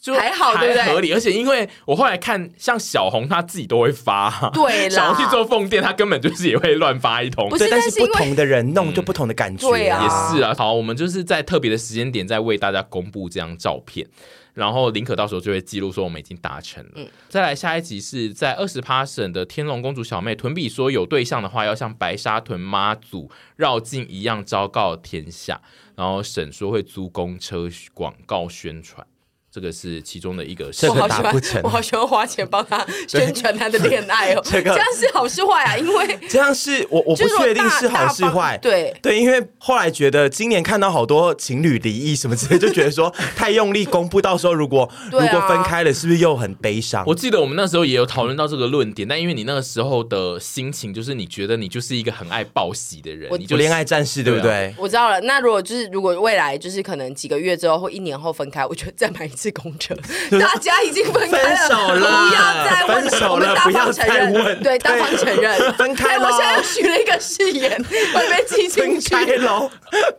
[0.00, 1.12] 就还好，还合理，对合理？
[1.12, 7.48] 而且因为我后来看，像小红她自己都会发，对，想要去做奉店，她根本就是也会乱发一通。
[7.50, 10.54] 对，但是不同的人弄就不同的感觉，对啊，也是啊。
[10.56, 14.06] 好，我们就是在特别的时间点，再为大家公布这张照片。
[14.54, 16.90] 然后林可到时候就会记录说我们已经达成了。
[16.94, 25.60] 嗯，再来下一集是在二十趴省的天龙公主小妹屯比说有对象的话，要像白沙屯妈祖绕境一样昭告天下。
[25.96, 29.04] 然后省说会租公车广告宣传。
[29.56, 34.40] 这个是其中的一个，这个打不成，我好喜欢花钱帮他宣传他的恋爱哦。
[34.44, 35.78] 这个这样是好是坏啊？
[35.78, 38.58] 因为 这样是我我不确定是好是坏。
[38.58, 47.02] 对对，因为后来觉得今年看到好多情侣离异什么之类，就觉得说太用力公布，到时候如果如果分开了，是不是又很悲伤？
[47.06, 54.74] 我记得我们那时候也有讨论到这个论点，但因为你那个时候的心情，就是你觉得你就是一个很爱报喜的人，你就恋爱战士，对不对？
[54.76, 55.18] 我知道了。
[55.22, 59.45] 那如果就是如果未来就是可能几个月之后或一年后分开，我觉得再买一次。
[59.52, 59.94] 公车，
[60.38, 62.04] 大家已经分开了，不
[62.34, 66.26] 要再问，我们大方承认，对，大方承认 分开了。
[66.26, 67.70] 我现在许了一个誓言，
[68.14, 69.14] 会被记进去。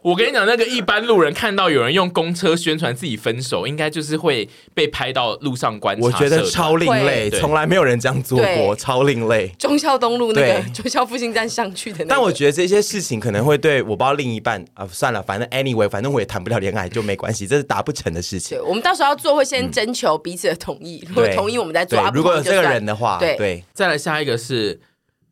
[0.01, 6.05] 我跟你讲，那个一般路人看到有人用公车宣传自己分手，应该就是会被拍到路上观察。
[6.05, 9.51] 我觉得超另类，从来没有人这样做过，超另类。
[9.59, 18.57] 忠孝东路那个忠孝复兴站上去的那个，但我觉得这些事情可能会对我不知道另一半啊，算了，反正 anyway，反正我也谈不了恋爱，就没关系，这是达不成的事情。
[18.63, 19.16] 我们到时候要。
[19.17, 21.99] 做会先征求彼此的同意，如果同意我们再做。
[22.13, 23.63] 如果有这个人的话，对对。
[23.73, 24.80] 再来下一个是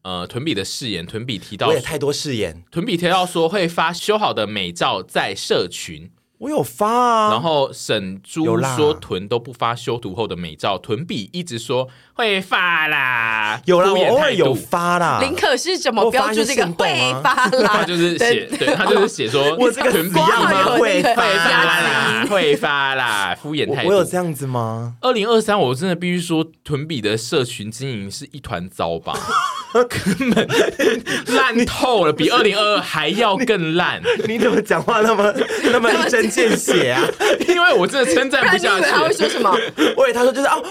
[0.03, 6.11] 呃屯比的誓言，屯比提到我也太多誓言，屯比提到说会发修好的美照在社群。
[6.37, 15.19] 我有发啊，然后沈珠说臀都不发修图后的美照，臀比一直说会发啦，有啦，我偶尔有发啦。
[15.21, 17.69] 林可是怎么标注这个会发啦？
[17.71, 20.77] 他就是写， 对他就是写说 我这个臀比要吗？
[20.77, 23.91] 会发啦，会发啦，敷衍太多。
[23.91, 24.95] 我有这样子吗？
[25.01, 29.17] 二零二三，我真的必须说，屯比的社群经营是一团糟吧，
[29.73, 30.47] 根 本
[31.35, 34.01] 烂透了，比二零二二还要更烂。
[34.27, 36.29] 你 怎么讲话那么那么一针？
[36.29, 37.03] 见血啊！
[37.47, 38.85] 因为我真的称赞不下去。
[38.89, 39.49] 他会说什么？
[39.97, 40.63] 我以为他说就是哦，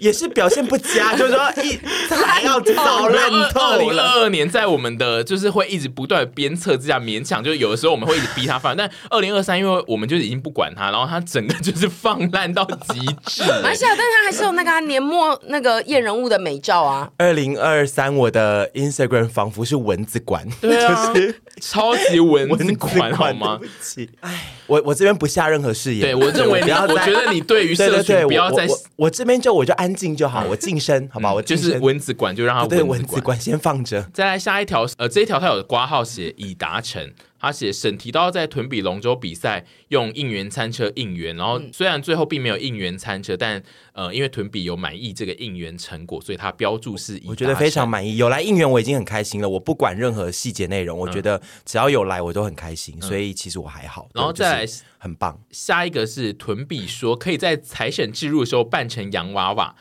[0.00, 1.78] 也是表现不佳，就是说一
[2.26, 3.72] 还要早烂透了。
[3.72, 8.76] 二零二二年在我们的就是会一直不断鞭策之下勉强，就是有的时候我们会一直逼他放。
[8.76, 13.42] 但二零二三，因为我们就已经不管他，然后他整个就是放烂到极致。
[13.62, 17.10] 而且，但是他还是有那个年末那个验人物的美照啊。
[17.18, 23.58] 二零二三，我的 Instagram 仿佛是蚊子馆，对啊，就是超级蚊子馆，好吗？
[24.20, 26.02] 哎，我我这边不下任何誓言。
[26.02, 28.66] 对，我认为你要，我觉得你对于社群不要再，
[28.96, 31.32] 我这边就我就安静就好，我晋升，好吧？
[31.32, 34.02] 我就是蚊子馆，就让他对蚊子馆先放着。
[34.12, 37.12] 再来下一条，呃，这一条它有挂号写已达成。
[37.42, 43.60] 他写沈提到在屯比龙舟比赛用应援餐车应援，然后虽然最后并没有应援餐车，但
[43.94, 48.16] 呃，因为屯比有满意这个应援成果，所以他标注是我觉得非常满意。
[48.16, 54.08] 有来应援我已经很开心了，我不管任何细节内容，我觉得只要有来我都很开心，嗯、所以其实我还好。
[54.14, 59.74] 然后再来很棒，下一个是屯比说可以在财神置入的时候扮成洋娃娃。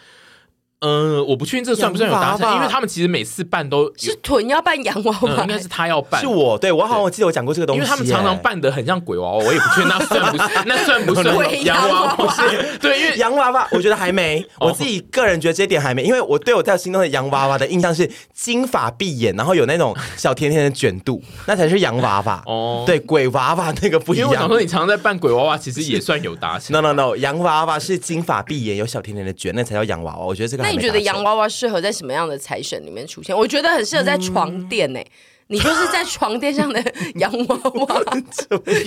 [0.81, 12.33] 嗯、呃，我不确定这算不算有达成，因为他们其实每次办都是臀要扮洋娃娃、嗯，应该是他要扮，是我对我好像我记得我讲过这个东西，因为他们常常扮的很像鬼娃娃，我也不确定 那算不算，那算不算洋娃娃？
[12.33, 22.83] 是，对，因为洋娃娃我觉得还没，我自己个人觉得这点还没，因为我对我在心中的洋娃娃的印象是金发碧眼，然后有那种小甜甜的卷度，那才是洋娃娃哦。
[22.87, 24.27] 对，鬼娃娃那个不一样。
[24.27, 26.73] 因为我想说你常常在扮鬼娃娃，其实也算有达成。
[26.73, 30.25] No No No，洋娃娃是金发碧眼，有小甜甜的卷，那才叫洋娃娃。
[30.25, 31.47] 我觉得这个你觉得洋娃娃？
[31.47, 33.37] 适合在什么样的财神里面出现？
[33.37, 35.03] 我觉得很适合在床垫呢、欸。
[35.03, 35.11] 嗯、
[35.47, 36.81] 你就是在床垫上的
[37.15, 38.03] 洋娃娃，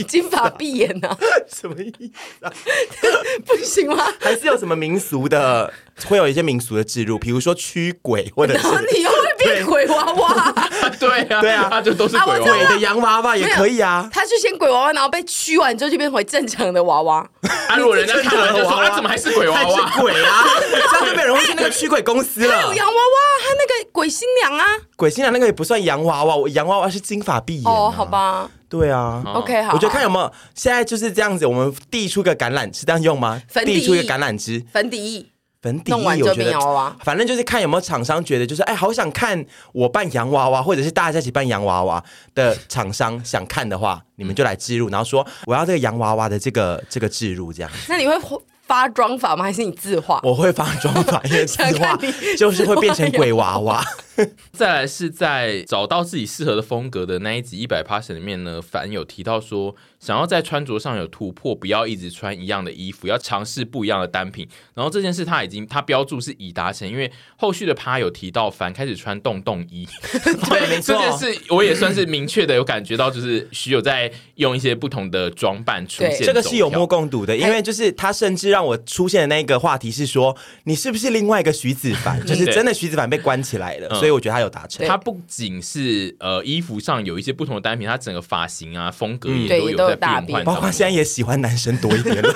[0.09, 1.16] 金发碧眼呢？
[1.47, 2.53] 什么意思啊？
[3.44, 4.05] 不行吗？
[4.18, 5.73] 还是有什么民俗的？
[6.07, 10.55] 会有一些民俗的植入，比如说驱鬼，或者是你又会变鬼娃娃？
[10.99, 14.09] 对啊，对啊，他就都是鬼娃娃的洋娃娃也可以啊。
[14.12, 17.27] 他是先鬼娃娃，然后被驱完之后就变回正常的娃娃。
[17.68, 19.92] 啊，如果人家看了就说他怎么还是鬼娃娃？
[19.99, 20.44] 鬼啊！
[20.90, 22.62] 这样就被人会去那个驱鬼公司了。
[22.62, 24.64] 有洋娃娃，还有那个鬼新娘啊。
[24.97, 27.64] 鬼新娘那个也不算洋娃娃，我洋娃娃是金发碧眼。
[27.64, 28.49] 哦，好吧。
[28.68, 29.75] 对啊，OK，好。
[29.75, 33.40] 我觉得看有没有现在就是这样子，我们递出个橄榄是这样用吗？
[33.64, 35.27] 递出一个橄榄枝，粉底液。
[35.64, 47.70] 粉底液，我觉得反正就是看有没有厂商觉得就是哎，好想看我扮洋娃娃，或者是大家一起扮洋娃娃的厂商想看的话，你们就来置入，然后说我要这个洋娃娃的这个这个置入这样。
[47.88, 48.14] 那你会
[48.66, 49.44] 发妆法吗？
[49.44, 50.20] 还是你自画？
[50.22, 51.98] 我会发妆法，因为自画
[52.37, 53.83] 就是会变成鬼娃娃。
[54.53, 64.48] 再来是在找到自己适合的风格的那一集一百 passion 里面呢，凡有提到说，想要在穿着上有突破，不要一直穿一样的衣服，要尝试不一样的单品。
[64.74, 69.87] 然后这件事他已经他标注是已达成，因为后续的趴有提到凡开始穿洞洞衣。
[70.48, 76.22] 对，没错，这件事我也算是明确的有感觉到，就是徐有在用一些不同的装扮出现。
[76.22, 82.20] 这个是有目共睹的，因为就是他甚至让我出现的那个话题是说，你是不是另外一个徐子凡？
[82.27, 83.88] 就是真的徐子凡被关起来了。
[83.90, 84.87] 嗯所以我觉得他有达成。
[84.87, 90.45] 他不仅是呃衣服上有一些不同的单品，他整个发型啊风格也都有在变换。
[90.45, 92.35] 包括现在也喜欢男生多一点了。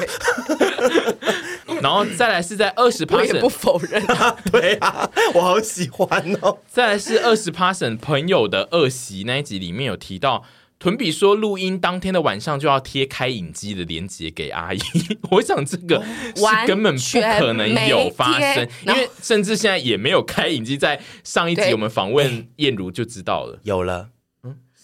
[1.82, 6.08] 然后再来是在二十也不否认啊，对啊，我好喜欢
[6.40, 6.58] 哦。
[6.66, 10.44] 再来是二十 passion 朋友的恶习那一集里面有提到。
[10.78, 14.78] 屯比说，录音当天的晚上就要贴开影机的链接给阿姨。
[15.32, 16.02] 我想这个
[16.36, 20.76] 是根本不可能有发生，因为甚至现在也没有开影机。
[20.76, 24.10] 在上一集我们访问燕如就知道了，有了，嗯，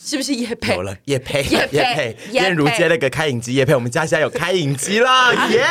[0.05, 0.75] 是不是叶配？
[0.75, 5.65] 有了叶配，叶配，燕如接了个开影机叶配，我们家现在有开影机了，耶！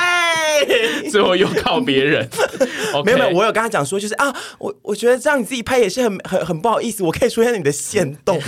[1.12, 2.28] 最后又靠别人，
[3.06, 8.42] 没有没有，我有跟他讲说，就是啊，我我觉得这样你自己拍也是很很很不好意思，我可以出现你的限动。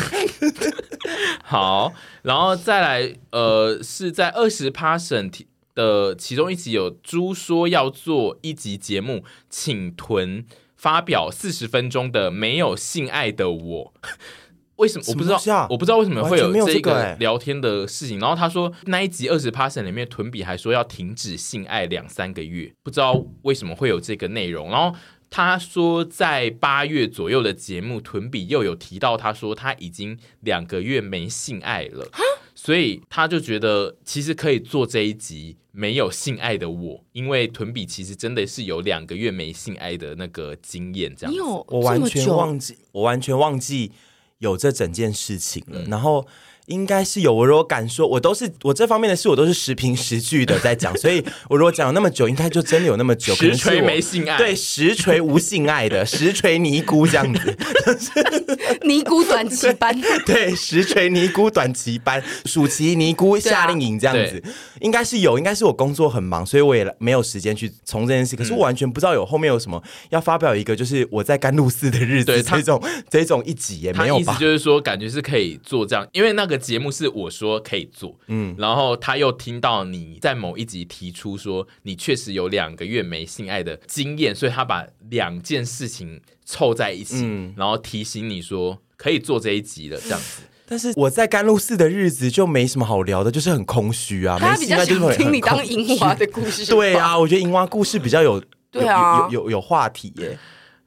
[1.46, 1.94] 好，
[2.24, 5.32] 然后再来，呃，是在二十 passion
[5.76, 10.46] 的其中一集有猪说要做一集节目，请屯
[10.76, 13.94] 发表四十分钟的没有性爱的我。
[14.78, 15.68] 为什么我不知道？
[15.70, 18.20] 我不知道为什么会有这个聊天的事情。
[18.20, 24.70] 然后他说那一集二十 passion 里面，屯比还说要停止性爱两三个月，不知道为什么会有这个内容。
[24.70, 24.98] 然后。
[25.28, 32.08] 他说，在八月左右的节目，屯比又有提到，他说他已经两个月没性爱了，
[32.54, 41.42] 所以他就觉得其实可以做这一集没有性爱的我，因为屯比其实真的是有两个月没性爱的那个经验，这样子。
[41.42, 43.92] 我完全忘记，我完全忘记
[44.38, 46.28] 有这整件事情了，然后。
[46.68, 53.36] 应该是有，我如果敢说，我都是我这方面的事，我都是实凭实据的在讲，所以我如果讲了那么久，应该就真的有那么久。
[53.36, 57.58] 实锤没性爱，对，实锤无性爱的实锤 尼姑这样子，
[58.82, 64.42] 尼姑短期班， 对，实锤尼姑短期班，暑期尼姑夏令营这样子，
[64.82, 68.36] 应该是有，应该是我工作很忙，所以我也没有时间去从这件事。
[68.36, 74.34] 可是我完全不知道有后面有什么要发表一个，就是我在甘露寺的日子这种这种一集也没有吧？
[74.34, 76.66] 意思就是说，感觉是可以做这样，因为那个。
[76.66, 90.42] 节目是我说可以做，嗯，然后他又听到你在某一集提出说你确实有两个月没性爱的经验，所以他把两件事情凑在一起，嗯，然后提醒你说可以做这一集了，这样子。
[90.68, 94.38] 但是我在甘露寺的日子就没什么好聊的，就是很空虚啊。
[94.40, 96.66] 他比较想听你当银花的故事。
[96.74, 100.36] 对啊，我觉得银花故事比较有，对啊，有有有，有话题耶。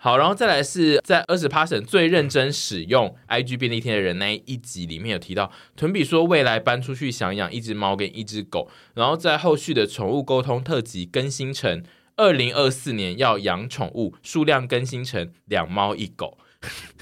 [0.01, 11.83] 好，然后再来是在二十 passion 最认真使用 IG 便利贴的人那一集里面有提到，屯比说未来搬出去想养一只猫跟一只狗，然后在后续的宠物沟通特辑更新成
[12.15, 16.39] 二零二四年要养宠物，数量更新成两猫一狗。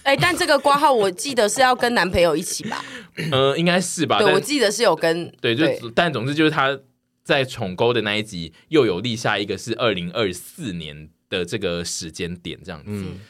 [0.03, 2.83] 哎、欸，但这个挂号我记得是要跟男朋友一起吧？
[3.17, 4.19] 嗯、 呃，应该是吧？
[4.19, 6.79] 对，我记得是有跟对，就对但总之就是他
[7.23, 11.11] 在宠沟的那一集又有立下一个是二零二四年。
[11.29, 13.21] 的这个时间点这样子，嗯、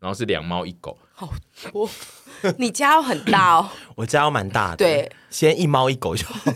[0.00, 1.32] 然后是两猫一狗，好
[1.70, 1.88] 多。
[2.56, 4.76] 你家要很大哦，我家要蛮大的。
[4.76, 6.52] 对，先一猫一狗就好。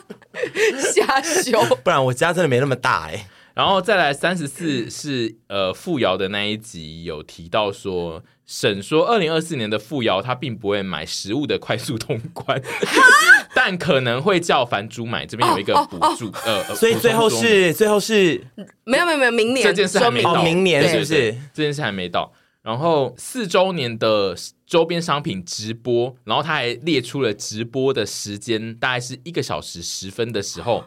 [0.94, 3.28] 瞎修，不然我家真的没那么大哎。
[3.54, 12.62] 然后再来三十四是呃富瑶的那一集有提到说，沈说二零二四年的富瑶他并不会买食物的快速通关。
[13.52, 18.40] 但可能会叫凡猪买，这边有一个补助，呃，所以最后是最后是
[18.84, 21.32] 没有没有没有，明年这件事还没到，明年是不是？
[21.52, 22.32] 这件事还没到。
[22.62, 30.84] 然后四周年的周边商品直播，然后他还列出了直播的时间，大概是一个小时十分的时候。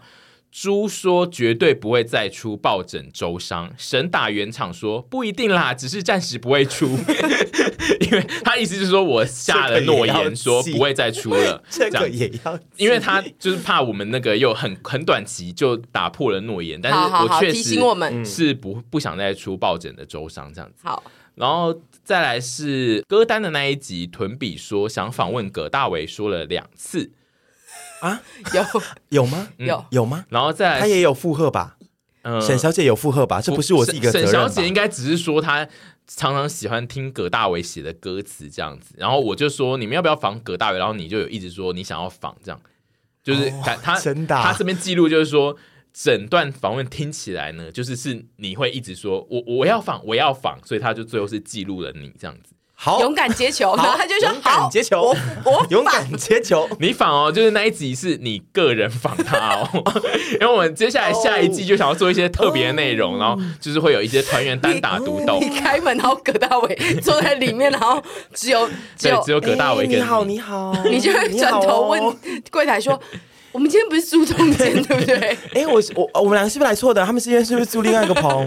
[0.56, 6.86] 猪说绝对不会再出抱枕周商，神打圆场说不一定啦，只是暂时不会出，
[8.00, 17.74] 因为他意思就是说我下了诺言说不会再出了， 这个也要，因为他就是怕我们那个又很很短期就打破了诺言，但是我确实
[18.24, 20.88] 是不不想再出抱枕的周商这样子。
[20.88, 27.10] 好，然后再来是歌单的那一集，屯比说想访问葛大为，说了两次。
[28.04, 28.22] 啊，
[28.54, 28.64] 有
[29.24, 29.48] 有吗？
[29.58, 30.26] 有有吗？
[30.28, 31.78] 然后再来，他也有附和吧？
[32.24, 33.42] 嗯，沈小姐有附和吧？
[33.42, 34.28] 这不是我自己的责任。
[34.28, 35.66] 沈小姐应该只是说她
[36.06, 38.94] 常常喜欢听葛大为写的歌词这样子。
[38.98, 40.78] 然后我就说你们要不要仿葛大为？
[40.78, 42.62] 然后你就有一直说你想要仿这样，
[43.24, 43.50] 就是
[43.82, 45.56] 他真的，他这边记录就是说
[45.94, 52.53] 整段访问听起来呢，就是是你会一直说我我要仿我要仿，所以他就最后是记录了你这样子。
[52.84, 55.16] 好，勇敢接球，然后他就说：“勇敢接球，我
[55.46, 59.70] 我 勇敢接球。”你仿哦，就是那一集是你个人仿他哦，
[60.42, 65.40] 因为我们接下来下一季就想要做一些特别的内容，然后就是会有一些团员单打独斗。
[65.40, 68.04] 你开门，然后葛大伟坐在里面，然后
[68.34, 69.88] 只有只有只有葛大伟。
[69.88, 72.02] 你好，你好， 你就会转头问
[72.52, 73.00] 柜台说
[73.54, 77.06] ：“我们今天不是住中间对不对？”哎，我我我们两个是不是来错的？
[77.06, 78.46] 他们之间是不是住另外一个棚？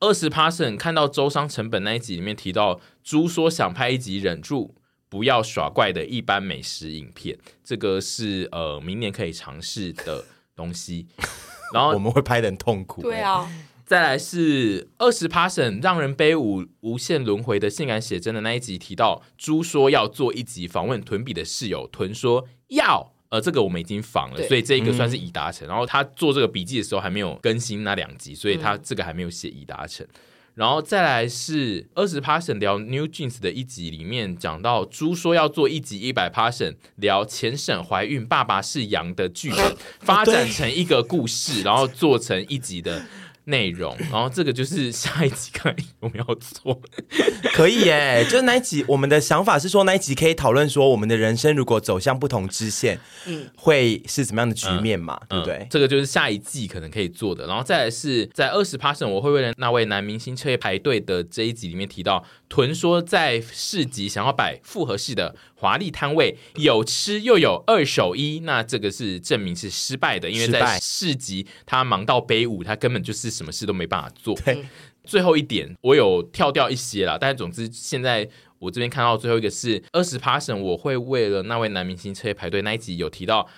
[0.00, 4.74] 二十 passion 看到周商成本那一集里面提到，猪说想拍一集忍住
[5.08, 10.24] 不要耍怪的一般美食影片，这个是呃明年可以尝试的
[10.54, 11.06] 东西。
[11.74, 13.02] 然后我们会拍的很痛苦。
[13.02, 13.50] 对啊，
[13.84, 23.12] 再来是二十 passion 让人悲舞无限轮回的性感写真的那一集提到，猪说要做一集访问屯比的室友，屯说要。
[23.30, 25.66] 呃，这个我们已经仿了，所以这一个算是已达成。
[25.66, 30.06] 嗯、然后他做这个笔记的时候还没有更新那两集，所以他这个还没有写已达成。
[30.06, 30.20] 嗯、
[30.54, 43.04] 然后再来是二十 passion 聊 New Jeans 的一集里面讲到，猪说要做一集一百 passion 聊前省怀孕，爸爸是羊的剧本，发展成一个故事，然后做成一集的。
[43.48, 46.80] 内容， 然后这个就是下一集看我们要做，
[47.52, 48.24] 可以耶。
[48.24, 55.18] 就是那一集，我们的想法是说，那一集可以讨论说，我们的人生如果走向不同支线，嗯，会是怎么样的局面嘛？
[55.22, 55.66] 嗯、对不对、嗯？
[55.70, 57.46] 这个就是下一季可能可以做的。
[57.46, 73.37] 然后再来是在二十 passion，我会为了那位男明星彻夜排队的这一集里面提到，屯说在市集想要摆复合式的华丽摊位，有吃又有二手衣，那这个是证明是失败的，因为在市集他忙到背舞，他根本就是。
[73.38, 74.34] 什么事都没办法做。
[74.44, 74.66] 对，
[75.04, 78.28] 最后一点我有跳掉一些啦，但是总之现在
[78.58, 83.48] 我这边看到最后一个是二十 passion，我会为了那位男明星彻夜排队那一集有提到，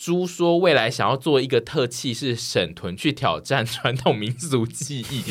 [0.00, 5.22] 猪说未来想要做一个特技是沈屯去挑战传统民族技艺，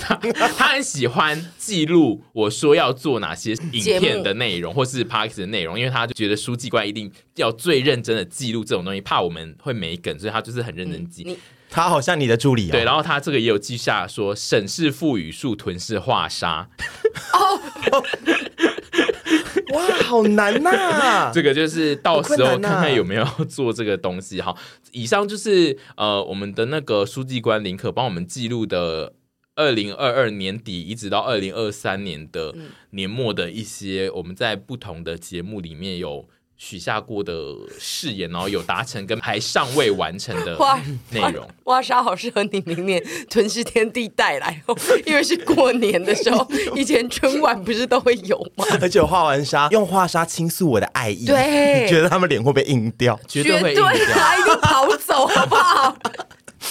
[0.00, 0.14] 他
[0.56, 11.22] 他很喜欢记录我说要做哪些影片的内容或是 Parks 的内容，因为他就觉得书记官一定要最认真的记录这种东西，怕我们会没梗，所以他就是很认真记。
[11.26, 11.36] 嗯
[11.68, 12.72] 他好像你的助理啊、哦。
[12.72, 16.70] 对，然后他这个也有记下说，沈氏腹语术，屯是画沙。
[17.32, 17.60] 哦，
[19.74, 21.30] 哇，好难呐、啊！
[21.34, 24.40] 这个就是到时候看看有没有做这个东西。
[24.40, 24.58] 好，啊、
[24.92, 29.14] 以上就是呃我们的那个书记官林可帮我们记录的
[29.54, 32.54] 二零二二年底一直到二零二三年的
[32.90, 36.28] 年末的一些我们在不同的节目里面有。
[36.56, 37.32] 许下过的
[37.78, 40.58] 誓言，然后有达成跟还尚未完成的
[41.10, 41.46] 内容。
[41.64, 48.64] 哇，沙好适合你明年屯尸天地带来哦，因为是过年的时候， 以前春晚不是都会有吗？
[48.80, 55.94] 而且我画完沙，用画沙倾诉我的爱意，对， 觉得他们脸会被硬掉，绝对会硬掉，他一定跑走，好不好？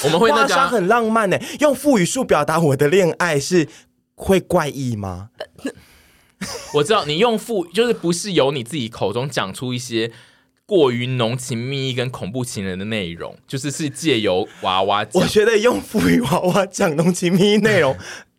[0.03, 3.67] 我们会画沙很浪漫呢，用腹语术表达我的恋爱是
[4.15, 5.29] 会怪异吗？
[6.73, 10.11] 我知道你用负就是不是由你自己口中讲出一些
[10.65, 15.05] 过于浓情蜜意跟恐怖情人的内容，就是是借由娃娃。
[15.13, 17.95] 我觉得用腹语娃娃讲浓情蜜意内容。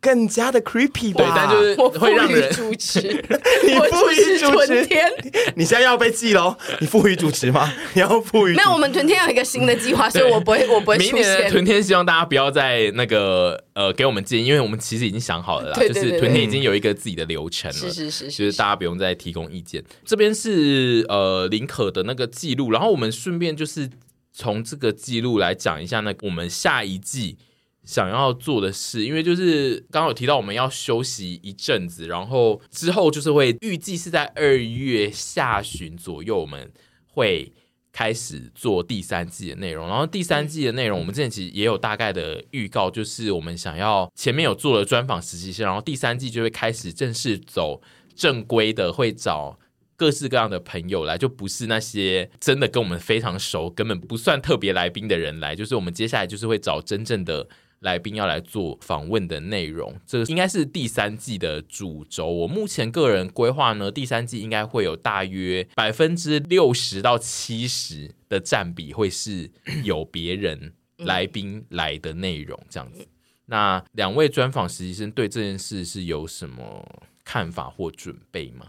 [0.07, 1.24] 更加的 creepy 吧？
[1.24, 3.00] 对，但就是会让人主持。
[3.02, 4.88] 你赋予主持，
[5.57, 6.57] 你现在要被记喽？
[6.78, 7.72] 你赋予主持吗？
[7.94, 8.54] 你要赋予？
[8.54, 11.14] 没有，我们屯天有一个新的计划，所以我不会， 我不会出现。
[11.14, 19.82] 明年屯天希望大家不要再那个呃给我们建议，因为我们其实已经想好了啦，对对对对，就是屯天已经有一个自己的流程了，是是是，是，就是大家不用再提供意见。
[20.04, 23.90] 这边是呃林可的那个记录，然后我们顺便就是
[24.32, 27.38] 从这个记录来讲一下，那我们下一季。
[27.87, 36.68] 想要做的事，因为就是刚刚有提到我们要休息一阵子，然后之后就是会预计是在二月下旬左右，我们
[37.07, 37.53] 会
[37.93, 39.87] 开始做第三季的内容。
[39.87, 47.80] 然后第三季的内容，我们之前其实也有大概的预告，就是我们想要前面有做了专访实习生，然后第三季就会开始正式走
[48.16, 49.61] 正规的，会找
[49.95, 57.49] 各式各样的朋友来，就不是那些真的跟我们非常熟，根本不算特别来宾的人来，就是我们接下来就是会找真正的。
[57.87, 62.26] 来宾要来做访问的内容，这应该是第三季的主轴。
[62.26, 69.49] 我目前个人规划呢，第三季应该会有大约百分之六十到七十的占比会是
[69.84, 73.07] 有别人来宾来的内容，这样子。
[73.45, 76.84] 那两位专访实习生对这件事是有什么
[77.24, 78.66] 看法或准备吗？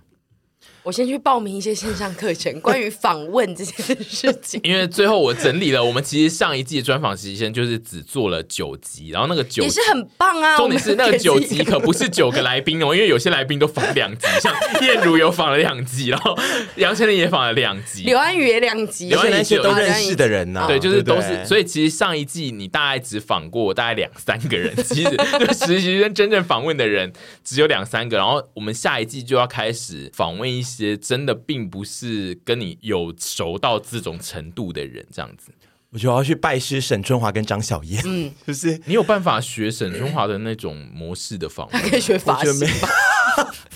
[0.87, 4.57] 我先去报名一些线上课程， 关于访问这件事情。
[4.63, 10.55] 因为最后我整理了，我们其实上一季的专访实习生就是只做了九集，然后那个九集也是很棒啊。
[10.55, 16.33] 重点是那个九集可不是九个来宾哦，因为有些来宾都访两集，像燕如有访了两集，然后
[16.77, 21.43] 杨丞琳也访了两集，刘安宇也两集，刘安宇那些都认识的人呐、啊，对，就是都是。
[21.45, 27.11] 所以其实上一季你大概只访过大概两三个人，其实 就实习生真正访问的人
[27.43, 31.67] 只有两三个，然后我们下一季就要开始访问一些真的并。
[31.69, 35.51] 不是跟你有熟到这种程度的人，这样子，
[35.89, 38.01] 我就要去拜师沈春华跟张小燕。
[38.05, 42.65] 嗯， 就是你有办法学沈春华的那种模式的方法， 可以学发型，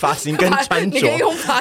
[0.02, 1.00] 发型跟穿着，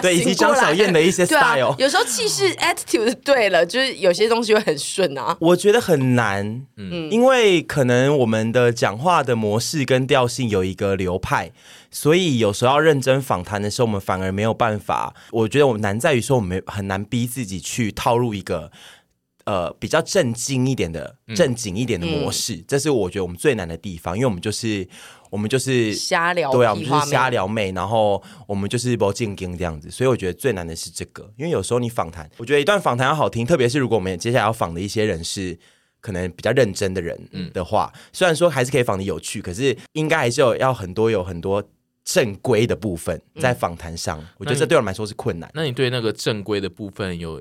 [0.00, 1.68] 对，以及张小燕的一些 style。
[1.68, 5.36] 啊、有时候气势 attitude 对了，就是有些东西会很顺啊。
[5.38, 11.50] 我觉得很难，嗯，因为可能我们的讲话的模式跟调性有一个流派。
[11.92, 15.12] 所以有时候要认真访谈的时候，我们反而没有办法。
[15.32, 18.70] 我觉得我们难在于说，我们很难逼自己去套入一个
[19.44, 22.54] 呃比较正经一点的、正经一点的模式。
[22.54, 24.86] 嗯、这是我觉得我们最难的地方，因为我们就是
[25.30, 29.90] 我们就是瞎聊，对啊，我们就是瞎聊妹，然后我们就是不正经这样子。
[29.90, 35.58] 所以我觉得最难的是这个，因为有时候你访谈，我觉得一段访谈要好听，特别是如果我们接下来要访的一些人是
[36.00, 37.18] 可能比较认真的人
[37.54, 41.64] 的话，嗯、虽然说还是可以访的有趣，可是应该还是有要很多有很多。
[42.02, 45.48] 正规的部分在访谈上，嗯，我觉得这对我们来说是困难。
[45.54, 47.40] 那你对那个正规的部分有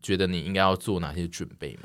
[0.00, 1.82] 觉得你应该要做哪些准备吗？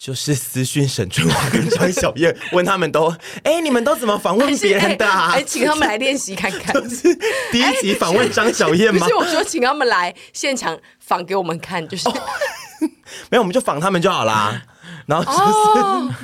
[0.00, 5.32] 就是私讯沈春华跟张小燕，问他们都， 哎、欸，你们都怎么访问别人的啊？
[5.34, 6.72] 哎，请他们来练习看看。
[6.82, 7.14] 就是
[7.52, 9.00] 第一集访问张小燕吗？
[9.00, 12.14] 不是，我说请他们来现场访给我们看，就是、哦、
[13.28, 14.62] 没有，我们就访他们就好啦。
[15.10, 15.38] 然后就是、
[15.82, 16.14] 哦，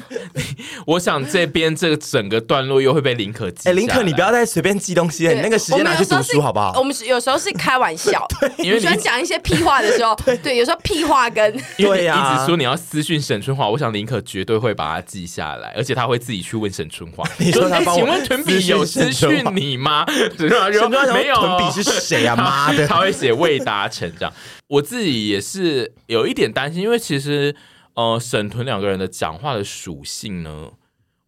[0.86, 3.68] 我想这边这个整个段落又会被林可记。
[3.68, 6.72] 哎，林可，你不要再随便记东西了，你那个时间拿去读书好不好？
[6.78, 8.24] 我们有时候是开玩笑，
[8.58, 17.28] 因为你讲一些屁话的时候， 对，对有时候屁话跟因为一直说你要私讯沈春华，我想林可绝对会把它记下来，而且他会自己去问沈春华。
[17.38, 20.06] 你说他帮我，请问屯比有私讯你吗？
[20.38, 21.34] 沈春华说没有。
[21.34, 22.36] 屯比是谁啊？
[22.36, 24.32] 妈的，他会写未达成这样。
[24.68, 27.54] 我自己也是有一点担心，因为其实。
[27.96, 30.70] 呃，沈屯两个人的讲话的属性呢，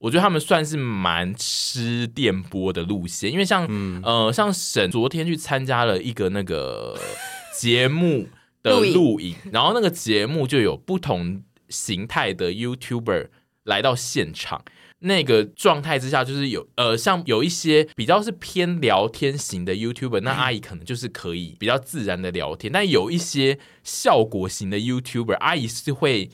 [0.01, 6.99] 我觉得他们算是蛮吃电波的路线，因为像、嗯、呃，像沈昨天去参加了一个那个
[7.57, 8.29] 节目
[8.63, 13.29] 的录影，然后那个节目就有不同形态的 YouTuber
[13.65, 14.63] 来到现场，
[14.99, 26.29] 那个状态之下就是有呃，像有一些比较是偏聊天型的 YouTuber，那阿姨可能就是可以比较自然的聊天，但有一些效果型的 YouTuber，阿姨是会。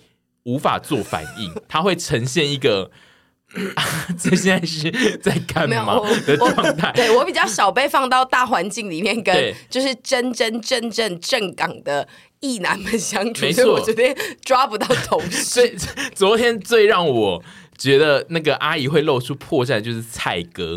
[0.45, 2.90] 无法做反应， 他会呈现一个
[4.18, 6.90] 这现在是在干嘛的状态。
[6.92, 12.09] 对，我比较少被放到大环境里面，跟就是真真正正正港的
[12.40, 15.30] 异男们相处，所以我觉得抓不到头绪。
[15.42, 15.76] 所以
[16.14, 17.42] 昨天最让我
[17.78, 20.76] 觉得那个阿姨会露出破绽，就是蔡哥。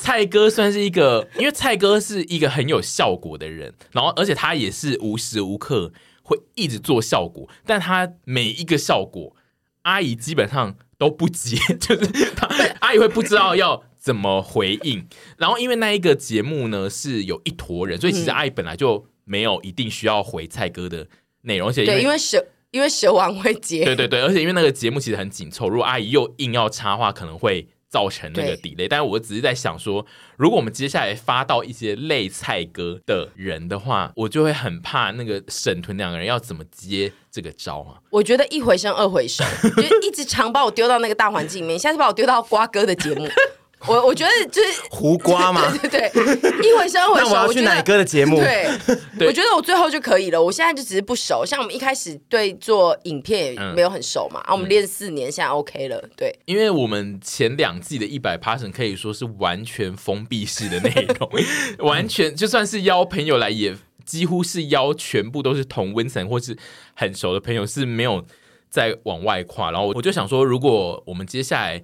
[0.00, 5.92] 蔡哥算是一个，因为蔡哥是一个很有效果的人，然后而且他也是无时无刻。
[6.26, 9.36] 会一直做效果，但他每一个效果，
[9.82, 12.48] 阿姨基本上都不接， 就是他
[12.80, 15.06] 阿姨会不知道要怎么回应。
[15.38, 21.06] 然后因为那一个节目呢是有一坨人，所以其实阿姨本来就没有一定需要回蔡哥的
[21.42, 27.68] 内容，而且因为蛇因为蛇王会接，对对对，而且因为那个节目其实很紧凑，如果阿姨又硬要插话，可能会。
[27.96, 30.04] 造成那个 delay，但是我只是在想说，
[30.36, 37.96] 如果我们接下来发到一些类菜歌的人的话，我就会很怕那个沈屯两个人要怎么接这个招啊？
[38.10, 43.26] 我觉得一回生二回熟，就一直常把我丢到那个大环境里面， 下次把我丢到瓜哥的节目。
[43.88, 47.26] 我我觉得就是 胡瓜嘛，对 对对，一回生二回熟。
[47.26, 48.36] 那我要去奶哥的节目？
[48.36, 48.68] 对，
[49.18, 50.42] 对我觉得我最后就可以了。
[50.42, 56.02] 我现在就只是不熟，像我们一开始对做影片也没有很熟嘛，嗯、啊，我们练四年，现在 OK 了。
[56.16, 61.30] 对，因为我们前两季的一百 passion 可以说是完全封闭式的内容，
[61.86, 63.74] 完全就算是邀朋友来，也
[64.04, 66.56] 几乎是邀全部都是同温层或是
[66.94, 68.24] 很熟的朋友，是没有
[68.68, 69.70] 再往外跨。
[69.70, 71.82] 然后我就想说，如果我们接下来。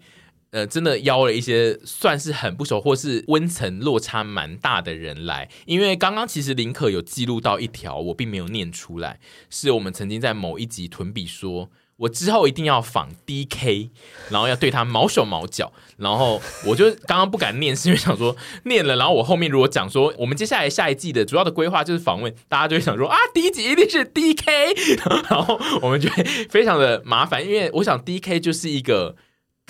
[0.52, 13.88] 呃，真的邀了一些算是很不熟，或是温层落差蛮大的人来，因为刚刚其实林可有记录到一条，我并没有念出来，是我们曾经在某一集屯比说，我之后一定要访 DK，
[14.28, 29.16] 然后要对他毛手毛脚，然后我就刚刚不敢念，是因为想说念了，然后我后面如果讲说我们接下来下一季的主要的规划就是访问，大家就会想说啊， 第一集一定是 DK，然后我们就会非常的麻烦，因为我想 DK 就是一个。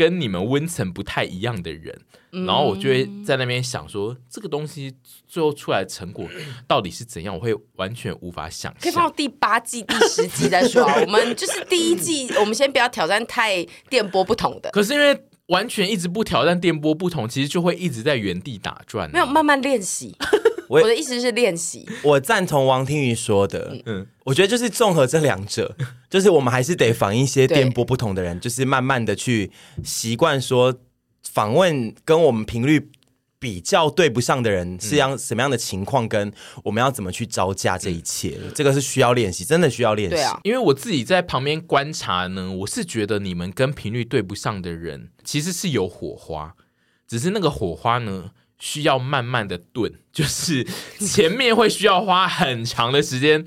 [0.02, 1.96] 跟你们温层不太一样的人，
[2.32, 4.92] 然后我就会在那边想说，这个东西
[5.28, 6.26] 最后出来的成果
[6.66, 8.80] 到底是怎样，我会完全无法想象。
[8.82, 10.82] 可以放到第八季、第十季再说。
[10.82, 14.72] 我们就是第一季， 我们先不要挑战太电波不同的。
[14.72, 19.08] 可是因为完全一直不挑战电波不同，其实就会一直在原地打转。
[19.12, 20.16] 没有慢慢练习。
[20.80, 21.86] 我的意思是练习。
[22.02, 25.76] 我赞同王听瑜说的，嗯，我觉得就是综合这两者，
[26.08, 29.50] 就是我们还是得访一些电波不同的人，就是慢慢的去
[29.84, 30.74] 习惯说
[31.22, 32.90] 访问跟我们频率
[33.38, 36.32] 比较对不上的人是样什么样的情况，跟
[36.64, 40.22] 我们要怎么去招架这一切，嗯、这个是需要练习，真的需要练习。
[40.22, 46.54] 啊，因为我自己在旁边观察呢，我是觉得你们跟频率对不上的人其实是有火花，
[47.08, 48.30] 只是那个火花呢。
[48.62, 50.64] 需要慢慢的炖， 就是
[51.00, 53.44] 前面会需要花很长的时间，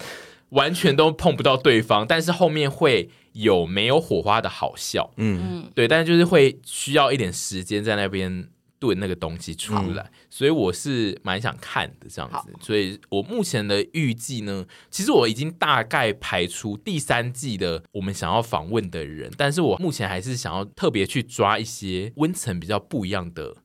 [0.49, 23.55] 完全都碰不到对方，但是后面会有没有火花的好笑，嗯，对，但是就是会需要一点时间在那边炖那个东西出来，嗯、所以我是蛮想看的这样子，所以我目前的预计呢，其实我已经大概排出第三季的我们想要访问的人，但是我目前还是想要特别去抓一些温层比较不一样的。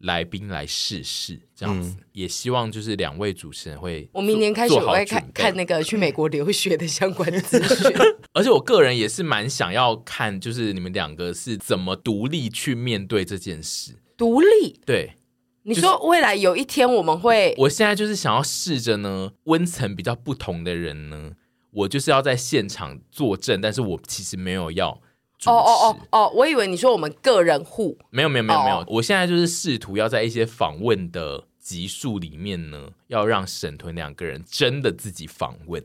[0.00, 4.08] 来宾来试试这样子，嗯、也希望就是两位主持人会。
[4.12, 7.92] 我明年开始我会看看那个去美国留学的相关的资讯，
[8.32, 13.96] 而且我个人也是蛮想要看，就是你们两个是怎么独立去面对这件事。
[14.16, 14.80] 独立？
[14.86, 15.14] 对，
[15.64, 17.54] 你说未来有一天我们会？
[17.58, 21.32] 我现在就是想要试着呢，温层比较不同的人呢，
[21.72, 25.00] 我就是要在现场作证，但是我其实没有要。
[25.46, 26.32] 哦哦哦哦！
[26.34, 35.82] 我以为你说我们个人户，没有没有没有没有，我现在就是试图要在一些访问的集数里面呢，要让沈屯两个人真的自己访问。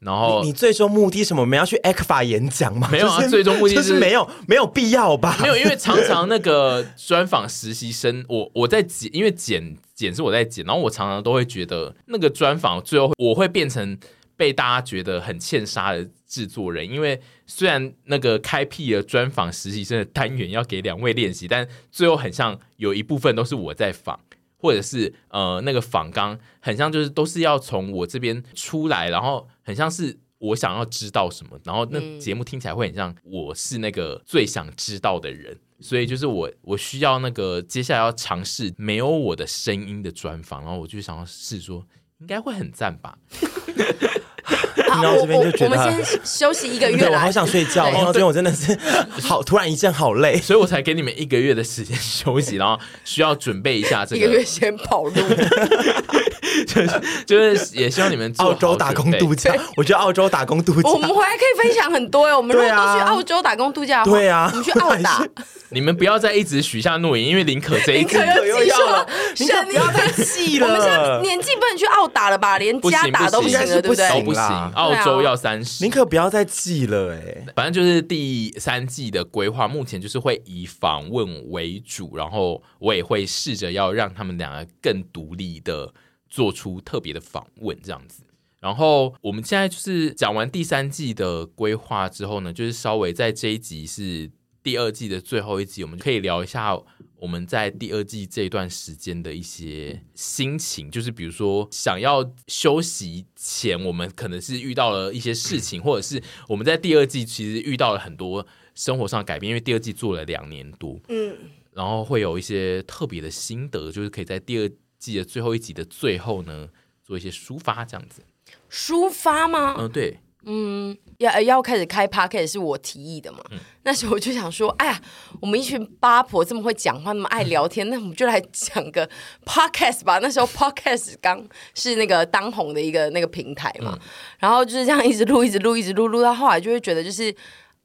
[0.00, 1.42] 然后你，你最终目的什么？
[1.42, 2.88] 我们要去 ECFA 演讲吗？
[2.90, 5.36] 没有啊，最终目的是，是没有没有必要吧？
[5.42, 13.96] 没有，因为常常那个专访实习生，我我在剪，因为剪剪是我在剪，然后我常常都会觉得那个专访最后我会变成。
[14.38, 24.20] 被大家觉得很欠杀的制作人，因为虽然那个开辟了专访实习生的单元要给两位练习，但最后很像有一部分都是我在访，
[24.58, 41.84] 或者是呃那个访纲很像就是都是要从我这边出来，然后很像是我想要知道什么，然后那节目听起来会很像我是那个最想知道的人，所以就是我我需要那个接下来要尝试没有我的声音的专访，然后我就想要试说
[42.18, 43.18] 应该会很赞吧。
[44.74, 47.08] 听到这边就觉得，我们先休息一个月。
[47.08, 47.90] 我好想睡觉。
[47.90, 48.76] 听到这边我真的是
[49.22, 54.16] 好，突然一阵好累，所以我才给你们一个月的时间休息，然后需要准备一下这个。
[54.16, 55.12] 一个月先跑路，
[56.66, 59.54] 就是就是也希望你们澳洲打工度假。
[59.76, 62.34] 我觉得澳洲打工度假，我们回来可以分享很多哎。
[62.34, 65.26] 我们如果都去澳洲打工度假，对啊，我们去澳 打。
[65.70, 70.66] 你们不要再一直许下诺言，因为林可这一次又要了，你不要再记了。
[70.66, 72.56] 我们现在年纪不能去澳打了吧？
[72.56, 74.08] 连家打都不行了，对不对？
[74.08, 74.42] 都不行，
[74.74, 75.84] 澳洲要三十。
[75.84, 85.92] 林可不要再记了，哎，反正就是第三季的规划，目前就是会以访问为主，然后我也会试着要让他们两个更独立的
[86.28, 88.22] 做出特别的访问，这样子。
[88.60, 94.30] 然后我们现在就是讲完第三季的规划之后呢，就是稍微在这一集是。
[94.60, 96.76] 第二季的最后一集，我们可以聊一下
[97.16, 111.34] 我们在第二季这段时间的一些心情，就是比如说想要休息前，我们可能是遇到了一些事情，或者是我们在第二季其实遇到了很多生活上的改变，因为第二季做了两年多，嗯，
[111.72, 116.68] 然后会有一些特别的心得，就是可以在第二季的最后一集的最后呢，
[117.02, 118.22] 做一些抒发，这样子。
[118.70, 119.74] 抒发吗？
[119.78, 120.18] 嗯，对。
[120.44, 123.40] 嗯，要要开始开 podcast 是我提议的嘛？
[123.50, 125.02] 嗯、那时候我就想说，哎呀，
[125.42, 129.06] 我们一群八婆这么会讲话，那么爱聊天，嗯、那我们就来讲个
[129.44, 130.18] podcast 吧。
[130.22, 137.34] 那时候 podcast 刚是那个当红的一个那个平台嘛，嗯、然后就是这样一直录，一直录，一直录，录到后来就会觉得就是。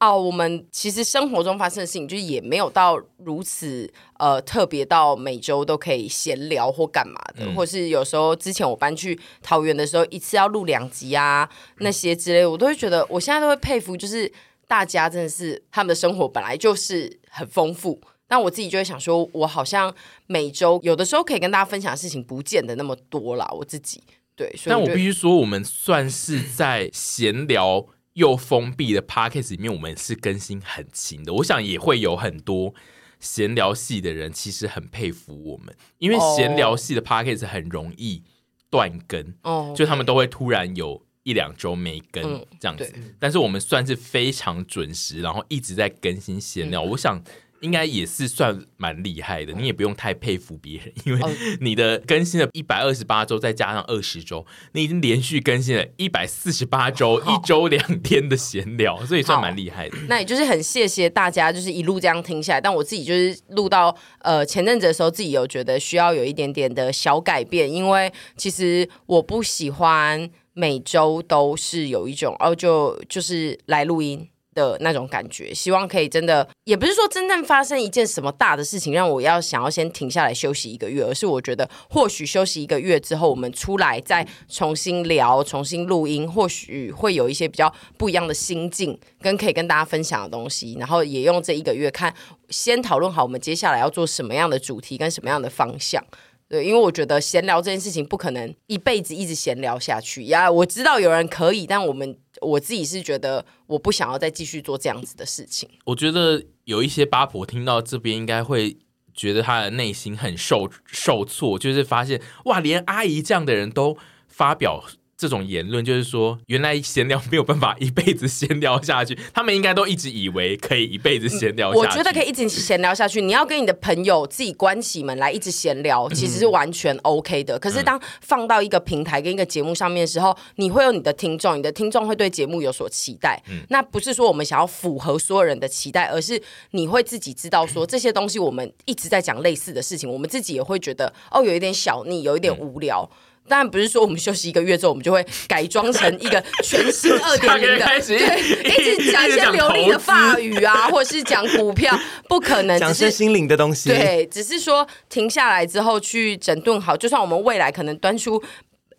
[0.09, 14.31] 哦，我们其实生活中发生的事情，就是也没有到如此呃特别到每周都可以闲聊或干嘛的，嗯、或是有时候之前我搬去桃园的时候，一次要录两集啊那些之类，我都会觉得，我现在都会佩服，就是
[14.67, 19.93] 大家真的是他们的生活本来就是很丰富，但我自己就会想说，我好像
[20.27, 24.03] 每周有的时候可以跟大家分享的事情不见得那么多啦，我自己
[24.35, 27.85] 对，所以我，但我必须说，我们算是在闲聊。
[28.13, 31.33] 又封闭的 podcast 里面，我们是更新很勤的。
[31.35, 32.73] 我想也会有很多
[33.19, 38.23] 闲聊系的人，其实很佩服我们，因为闲聊系的 podcast 很容易
[38.69, 42.93] 断更，哦，就他们都会突然有一两周没更这样子。
[43.19, 46.81] 但是我们算是非常准时，然后一直在更新闲聊。
[46.81, 47.23] 我想。
[47.63, 59.97] 应该也是算蛮厉害的，你也不用太佩服别人，因为你的更新了一百二十八周，再加上二十周，你已经连续更新了一百四十八周，一周两天的闲聊，所以算蛮厉害的。
[60.09, 62.61] 那也就是很谢谢大家，就是一路这样听下来。
[62.61, 74.27] 但我自己就是录到呃前阵子的时候，自己有觉得需要有一点点的小改变，因为其实我不喜欢每周都是有一种哦，就就是来录音。
[74.53, 90.75] 的那种感觉，希望可以真的，也不是说真正发生一件什么大的事情，让我要想要先停下来休息一个月，而是我觉得或许休息一个月之后，我们出来再重新聊、重新录音，或许会有一些比较不一样的心境，跟可以跟大家分享的东西。
[90.79, 92.13] 然后也用这一个月看，
[92.49, 96.03] 先讨论好我们接下来要做什么样的主题跟什么样的方向。
[96.49, 100.51] 对，因为我觉得闲聊这件事情不可能一辈子一直闲聊下去呀。
[100.51, 105.69] 我知道有人可以，但我们我自己是觉得我不想要再继续做这样子的事情。
[105.85, 108.77] 我觉得有一些八婆听到这边，应该会
[109.13, 114.83] 觉得她的内心很受受挫，就是发现哇，连阿姨这样的人都发表。
[115.23, 119.17] 这种言论就是说，原来闲聊没有办法一辈子闲聊下去。
[119.33, 121.79] 他们应该都一直以为可以一辈子闲聊下去。
[121.79, 123.21] 我觉得可以一直闲聊下去。
[123.21, 127.57] 你要跟你的朋友自己关起门来一直闲聊，其实是完全 OK 的。
[127.57, 133.41] 嗯、可是当放到一个平台跟一个节目上面的时候，你会有你的听众，你的听众会对节目有所期待。
[133.47, 143.09] 嗯、那不是说我们想要符合所有人的期待，而是你会自己知道说这些东西我们一直在讲类似的事情，我们自己也会觉得哦，有一点小腻，有一点无聊。
[143.09, 143.15] 嗯
[143.47, 151.97] 当然不是说我们休息一个月之后，我们就会改装成一个全新二点零的， 对，一直讲一些流利的法语啊，或者是讲股票，
[152.29, 153.89] 不可能，讲些心灵的东西。
[153.89, 158.41] 对，只是说停下来之后去整顿好，就算我们未来可能端出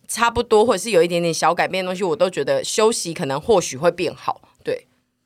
[0.06, 4.40] 差不多，或者是有一点点小改变的东西，我都觉得休息可能或许会变好。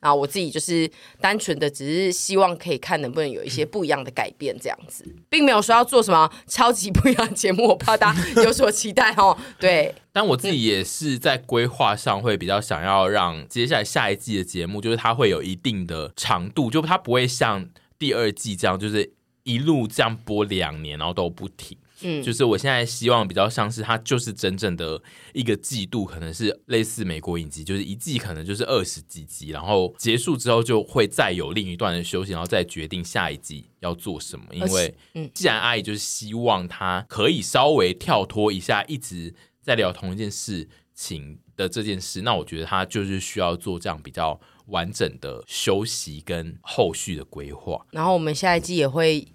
[0.01, 0.89] 啊，我自己就是
[1.21, 9.37] 单纯的，只是希望可以看能不能有一些不一样的改变，这样子，并没有说要做什么超级不一样的节目，我怕大家有所期待哦。
[9.59, 17.69] 对， 但我自己也是在规划上会比较想要让接下来下一季的节目，就是它会有一定的长度，就它不会像
[17.99, 21.77] 第二季这样，就是一路这样播两年，然后都不停。
[22.03, 34.45] 嗯，就是我现在希望比较像是它，就是真正的一个季度，可能是类似美国影集，就是一季可能就是二十几集，然后结束之后就会再有另一段的休息，然后再决定下一季要做什么。
[34.53, 34.95] 因为，
[35.35, 47.85] 既然阿姨就是希望他可以稍微跳脱一下，一直在聊同一件事情的这件事，那我觉得他就是需要做这样比较完整的休息跟后续的规划。
[47.91, 49.27] 然后我们下一季也会。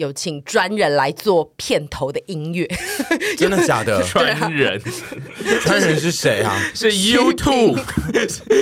[0.00, 2.66] 有请专人来做片头的音乐，
[3.36, 4.02] 真的假的？
[4.08, 4.80] 专人，
[5.62, 6.58] 专人是谁啊？
[6.74, 7.78] 是 YouTube，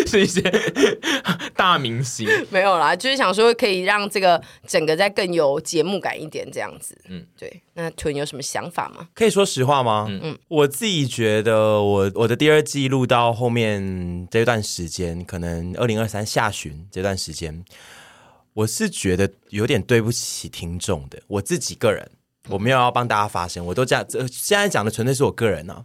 [0.05, 0.43] 是一些
[1.55, 2.29] 大明星。
[2.51, 6.99] 没有啦，就是想说可以让这个整个再更有节目感一点，这样子。
[7.09, 7.63] 嗯，对。
[7.75, 9.07] 那屯有什么想法吗？
[9.15, 10.07] 可以说实话吗？
[10.09, 17.65] 嗯嗯，我自己觉得我，我我的第二季录到后面这段时间，可能二零二三下旬这段时间。
[18.59, 22.11] 我是觉得有点对不起听众的，我自己个人
[22.49, 24.05] 我没有要帮大家发声，我都这样。
[24.09, 25.85] 这现在讲的纯粹是我个人啊。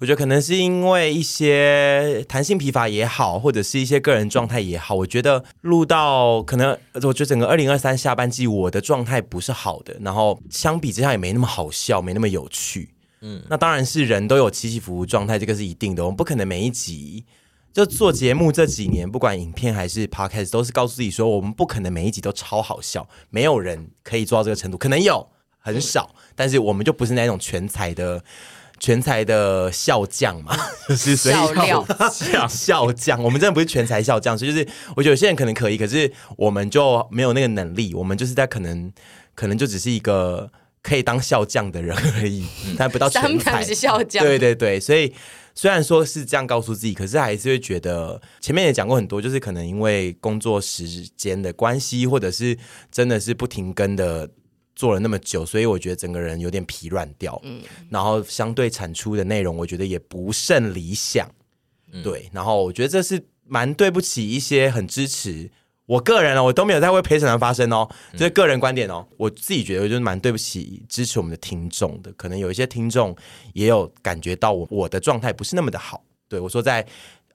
[0.00, 12.90] 我觉得可能是因为一些弹性疲乏也好，或者是一些个人状态也好，我觉得录到可能，我觉得整个二零二三下半季我的状态不是好的，然后相比之下也没那么好笑，没那么有趣。
[13.20, 16.04] 嗯，那当然是人都有起起伏伏状态，这个是一定的。
[16.04, 17.24] 我们不可能每一集
[17.78, 28.24] 就做节目这几年，不管影片还是 podcast，都是告诉自己说，我们不可能每一集都超好笑，没有人可以做到这个程度，可能有很少，但是我们就不是那种全才的。
[28.80, 30.56] 全才的笑匠嘛，
[30.88, 31.86] 就是所以笑料
[32.48, 38.92] 笑匠，我们真的不是全才笑匠，所以就是我觉得有些人可能可以，可是我们就没有那个能力，我们就是在可能
[39.34, 40.48] 可能就只是一个
[40.80, 42.46] 可以当笑匠的人而已，
[42.78, 44.24] 但不到全才是笑匠。
[44.24, 45.12] 对对对，所以
[45.58, 50.86] 虽然说是这样告诉自己，可是还是会觉得前面也讲过很多，就是可能因为工作时
[51.16, 52.56] 间的关系，或者是
[52.92, 54.30] 真的是不停更的。
[54.76, 57.36] 做了那么久，所以我觉得整个人有点疲软掉。
[57.42, 61.28] 嗯，然后相对产出的内容，我觉得也不甚理想。
[61.92, 65.50] 嗯、对，然后我觉得这是蛮对不起一些很支持
[65.88, 69.04] 我个人哦，我都没有在为陪审团发声哦，这是个人观点哦。
[69.10, 72.12] 嗯、我自己觉得，就是蛮对不起支持我们的听众的。
[72.12, 73.16] 可能有一些听众
[73.54, 76.04] 也有感觉到我我的状态不是那么的好。
[76.28, 76.86] 对，我说在。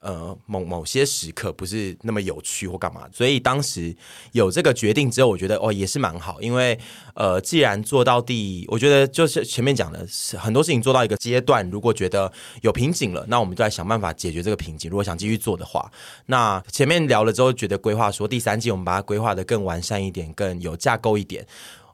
[0.04, 3.96] 呃，某某些时刻不是那么有趣或干嘛，所以当时
[4.32, 6.78] 有这个决定之后，我觉得哦也是蛮好，因为
[7.14, 12.30] 呃，既然做到第，我觉得就是前面讲的是很多事情做到一个阶段，如果觉得
[12.60, 14.90] 有瓶颈了，那我们就来想办法解决这个瓶颈。
[14.90, 15.90] 如果想继续做的话，
[16.26, 21.46] 那前面聊了之后，觉得规划说第三季我们把它规划得更完善一点，更有架构一点，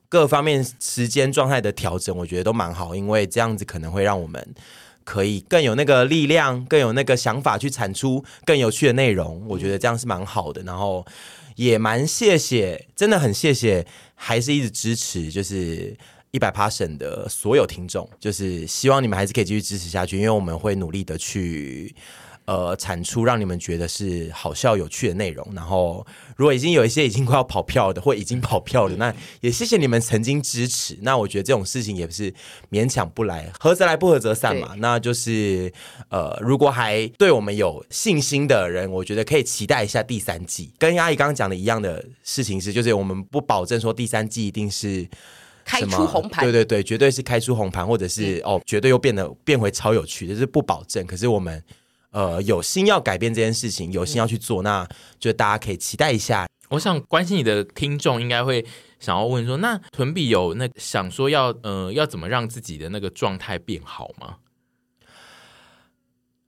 [0.08, 4.54] 各方面时间状态的调整，我觉得都蛮好，因为这样子可能会让我们。
[5.11, 10.62] 可以更有那个力量，更有那个想法去产出更有趣的内容，我觉得这样是蛮好的。
[10.62, 11.04] 然后
[11.56, 13.84] 也蛮谢谢，真的很谢谢，
[14.14, 15.96] 还是一直支持，就是
[16.30, 21.92] 一百 Passion 的所有听众，就是希望你们还是可以继续支持下去，因为我们会努力的去。
[22.51, 25.46] 呃，产出让你们觉得是好笑有趣的内容。
[25.55, 30.98] 然后，如果已经有一些已经快要跑票的，或已经跑票的，那也谢谢你们曾经支持。
[31.03, 32.34] 那我觉得这种事情也不是
[32.68, 34.74] 勉强不来，合则来，不合则散嘛。
[34.78, 35.72] 那就是
[36.09, 40.72] 呃，如果还对我们有信心的人，我觉得可以期待一下第三季。
[40.76, 45.07] 跟阿姨刚刚讲的一样的事情是，就是我们不保证说第三季一定是
[45.64, 51.07] 开出红盘，对对对，绝对是开出红盘，或者是、嗯、哦，绝对又变得变回超有趣，就是不保证。
[51.07, 51.62] 可是我们。
[52.11, 54.86] 呃，有心要改变这件事情，有心要去做，那
[55.18, 56.46] 就大家可以期待一下。
[56.70, 58.64] 我想关心你的听众应该会
[58.98, 64.36] 想要问说，那屯比有那想说要呃要怎么让自己的那个状态变好吗？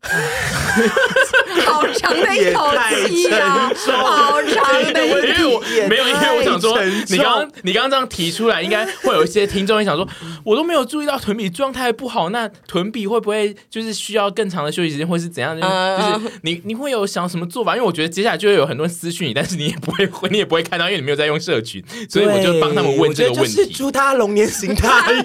[1.67, 2.71] 好长的一口
[3.07, 3.71] 气啊！
[3.87, 6.79] 好长的问题，没有，因为我想说，
[7.09, 10.07] 你刚你刚刚这样提出来，应该会有一些听众也想说，
[10.45, 15.59] 我都没有注意到屯比状态不好，那屯比会不会就是需要更长的休息时间，或是怎样？
[15.59, 17.75] 就是你你会有想什么做法？
[17.77, 23.67] 因为我觉得接下来就会有很多人私讯你，但是你也不会你也不会看到，因为你没有在用社群，所以我就帮他们问这个问题。
[23.73, 25.23] 祝他龙年行大运。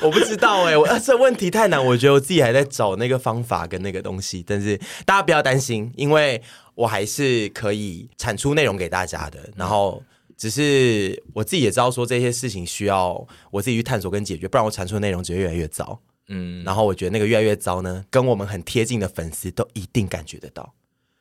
[0.00, 4.78] 我不知道哎，我这问题太难，我觉得我自己还在找那个方法跟那个东西，但是。
[5.04, 6.40] 大家不要担心，因为
[6.74, 9.50] 我还是可以产出内容给大家的。
[9.56, 10.02] 然后，
[10.36, 16.00] 只是我自己也知道说这些事情需要我自己去探索跟解决，不然我产出的内容只会越来越糟。
[16.28, 20.74] 嗯，然后我觉得那个越来越糟呢，跟我们很贴近的粉丝都一定感觉得到，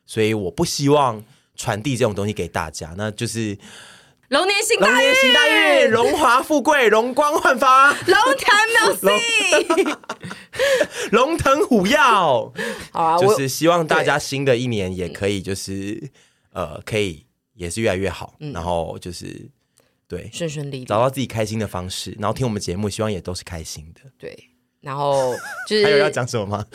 [0.05, 1.23] 所以我不希望
[1.55, 2.93] 传递这种东西给大家。
[2.97, 3.57] 那就是。
[4.29, 9.97] 龙年行大运，龙年行大运，荣华富贵，容光焕发，龙腾 music，
[11.11, 11.95] 龙腾虎跃。
[11.95, 12.51] 好
[12.91, 16.11] 啊，就是希望大家新的一年也可以，就是
[16.51, 19.49] 呃，可以也是越来越好，然后就是
[20.09, 24.49] 对顺顺利利，找到自己开心的方式，然后听我们节目，希望也都是开心的，对。
[24.81, 25.33] 然后
[25.67, 26.65] 就是还有要讲什么吗？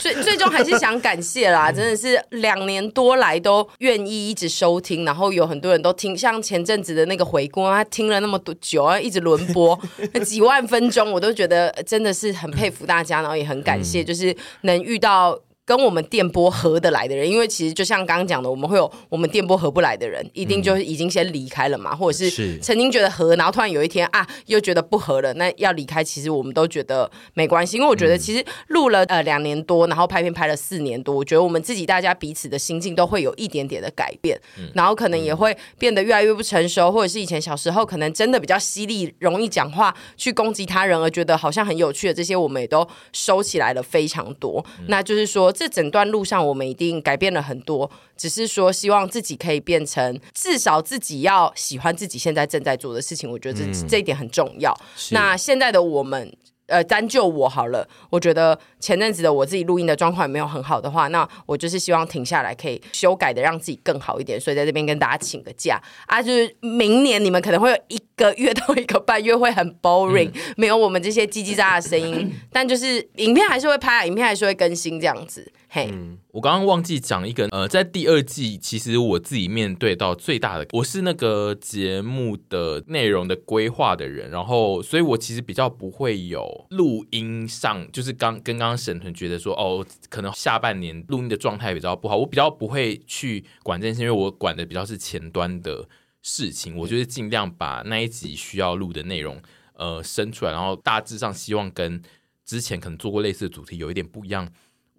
[0.00, 9.78] 最最终还是想感谢啦，真的是两年多来都愿意一直收听，然后有很多人都听，像前阵子的那个回顾，他听了那么多久啊，一直轮播
[10.12, 15.38] 那 几万分钟，我都觉得真的是很佩服大家，然后也很感谢，就是能遇到。
[15.70, 45.54] 跟我们电波合得来的人，因为其实就像刚刚讲的，我们会有我们电波合不来的人，一定就是已经先离开了嘛，嗯、或者是曾经觉得合，然后突然有一天啊又觉得不合了，那要离开，其实我们都觉得没关系，因为我觉得其实录了呃两年多，然后拍片拍了四年多，我觉得我们自己大家彼此的心境都会有一点点的改变，嗯、然后可能也会变得越来越不成熟，或者是以前小时候可能真的比较犀利，容易讲话去攻击他人而觉得好像很有趣的这些，我们也都收起来了非常多，嗯、那就是说。
[45.60, 54.74] 这整段路上我们一定改变了很多，只是说希望自己可以变成至少自己要喜欢自己现在正在做的事情，我觉得这、嗯、这一点很重要。
[55.10, 56.34] 那现在的我们。
[56.70, 75.52] 呃，单就我好了，我觉得前阵子的我自己录音的状况也没有很好的话，那我就是希望停下来可以修改的让自己更好一点，所以在这边跟大家请个假啊，就是明年你们可能会有一个月到一个半 月会很 boring，、嗯、没有我们这些叽叽喳喳的声音，但就是影片还是会拍，影片还是会更新这样子。
[75.72, 95.88] 嘿，嗯、我刚刚忘记讲一个，呃，在第二季，其实我自己面对到最大的，我是那个节目的内容的规划的人，然后，所以我其实比较不会有录音上，就是刚跟刚刚沈腾觉得说，哦，可能下半年录音的状态比较不好，我比较不会去管这件事，因为我管的比较是前端的
[96.20, 99.40] 事情，我就是尽量把那一集需要录的内容，
[99.74, 102.02] 呃，生出来，然后大致上希望跟
[102.44, 104.48] 之前可能做过类似的主题有一点不一样。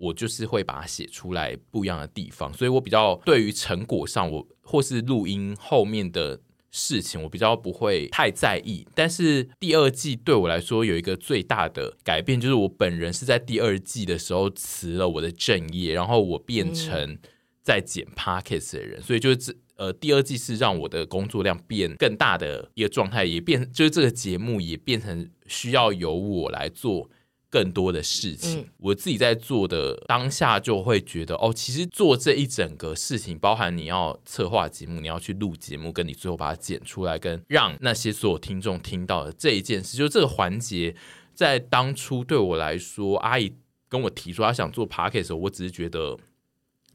[0.02, 6.40] 我就是会把它写出来不一样的地方，所以我比较对于成果上，我或是录音后面的
[6.72, 8.88] 事情，我比较不会太在意。
[8.96, 17.20] 但是第二季对我来说有一个最大的改变，就是我本人是在第二季的时候辞了我的正业，然后我变成
[17.62, 27.10] 在剪 Podcast 的人，嗯、所以就是这呃第二季是让我的工作量变更大的一个状态，也变就是这个节目也变成需要由我来做。
[27.52, 40.96] 更多的事情，我自己在做的当下就会觉得，哦，其实做这一整个事情，包含你要策划节目，你要去录节目，跟你最后把它剪出来，跟让那些所有听众听到的这一件事，就这个环节，
[41.34, 43.54] 在当初对我来说，阿姨
[43.90, 46.18] 跟我提出她想做 podcast 的时候，我只是觉得，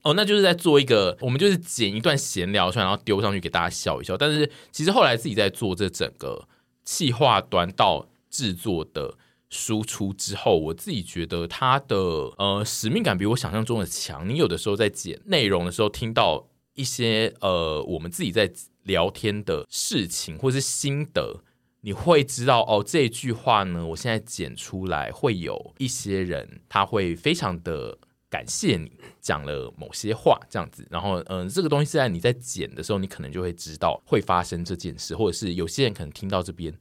[0.04, 4.16] 哦，那就是在做一个，我们就是剪一段闲聊出来，然后丢上去给大家笑一笑。
[4.16, 6.48] 但是其实后来自己在做这整个
[6.82, 9.18] 企划端到制作的。
[9.56, 11.96] 输出之后，我自己觉得他的
[12.36, 14.28] 呃使命感比我想象中的强。
[14.28, 18.52] 你有的时候在剪内容的时候，听到一些呃我们自己在
[18.82, 21.40] 聊天的事情或是心得，
[21.80, 27.96] 你会知道哦，这句话呢，我现在剪出来会有一些人他会非常的
[28.28, 30.86] 感谢你讲了某些话这样子。
[30.90, 36.72] 然后嗯、这个东西是在你在剪的时候，你可能就会知道会发生这件事，或者是有些人可能听到这边。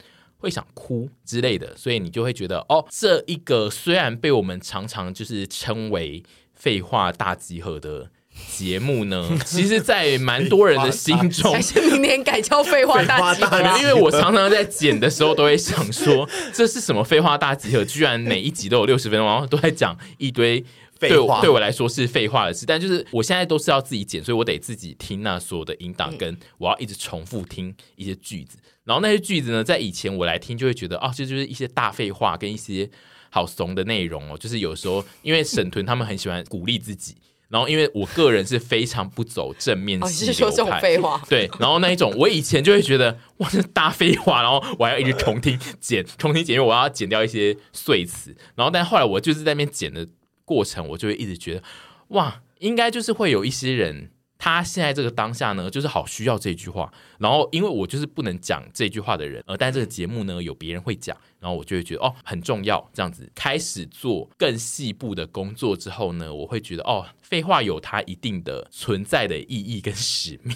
[0.45, 6.21] 会想哭之类的，所以你就会觉得哦，这一个虽然被我们常常就是称为
[6.53, 8.11] “废话大集合”的
[8.55, 13.59] 节目呢， 其实，在蛮多人的心中，还是明年改叫“废话大集合”。
[13.81, 17.83] 因为我常常在剪的时候，都会想说，这是什么“废话大集合”？
[17.85, 20.63] 居然每一集都有六十分钟，然后都在讲一堆
[20.99, 22.65] 废话对我来说是废话的事。
[22.67, 28.57] 但就是我现在都是要自己剪，所以我得自己听那所有的音档，跟我要一直重复听一些句子。
[28.85, 32.87] 然后那些句子呢，在以前我来听就会觉得哦，这就是一些大废话跟一些
[33.31, 34.37] 好怂的内容哦。
[34.37, 37.15] 就是有时候因为沈屯他们很喜欢鼓励自己，
[37.49, 41.49] 然后因为我个人是非常不走正面系流派，废话对。
[41.59, 48.35] 然后那一种我以前就会觉得哇，这是大废话，然后我还要一直重听剪，重听剪，因为我要剪掉一些碎词。
[48.53, 50.07] 然后但后来我就是在那边剪的
[50.45, 51.63] 过程，我就会一直觉得
[52.09, 54.11] 哇，应该就是会有一些人。
[54.37, 56.91] 他现在这个当下呢，就是好需要这句话。
[57.17, 62.89] 然后，因为我就是不能讲这句话的人，呃但这个节目呢，有别人会讲，然后我就会觉得哦，很重要。
[62.93, 70.53] 这样子开始做更细部的工作之后呢，我会觉得哦，废话有它一定的存在的意义跟使命。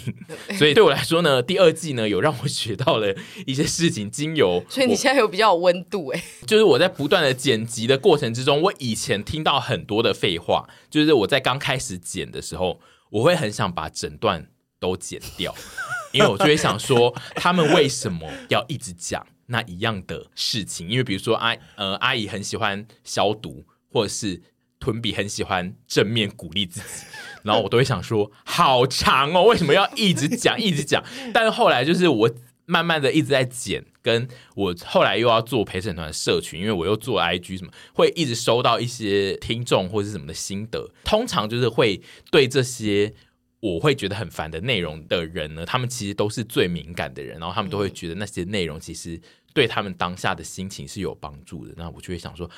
[0.58, 3.16] 所以对我来说呢，第二季呢，有让我学到了
[3.46, 4.62] 一些事情，经由。
[4.68, 12.78] 所以你现在有比较有温度哎，就是我在不断的剪辑的过程之中，我以前听到很多的废话，就是我在刚开始剪的时候。
[13.10, 14.46] 我会很想把整段
[14.78, 15.54] 都剪掉，
[16.12, 20.88] 因为我就会想说，他们为什么要一直讲那一样的事情？
[20.88, 24.40] 因为比如说阿呃阿姨很喜欢消毒，或者是
[24.78, 27.04] 屯比很喜欢正面鼓励自己，
[27.42, 31.04] 然后我都会想说，好长哦，为什么要一直讲一直讲？
[31.34, 32.30] 但是后来就是我
[32.70, 40.88] 慢慢的一直在减，跟我后来又要做陪审团社群，因为我又做 IG 什么，会一直收到一些听众或者是什么的心得。
[41.02, 42.00] 通常就是会
[42.30, 43.12] 对这些
[43.58, 49.20] 我会觉得很烦的内容的人呢，他们其实都是最敏感的人，然后他们都会觉得那些内容其实
[49.52, 51.74] 对他们当下的心情是有帮助的。
[51.76, 52.48] 那我就会想说。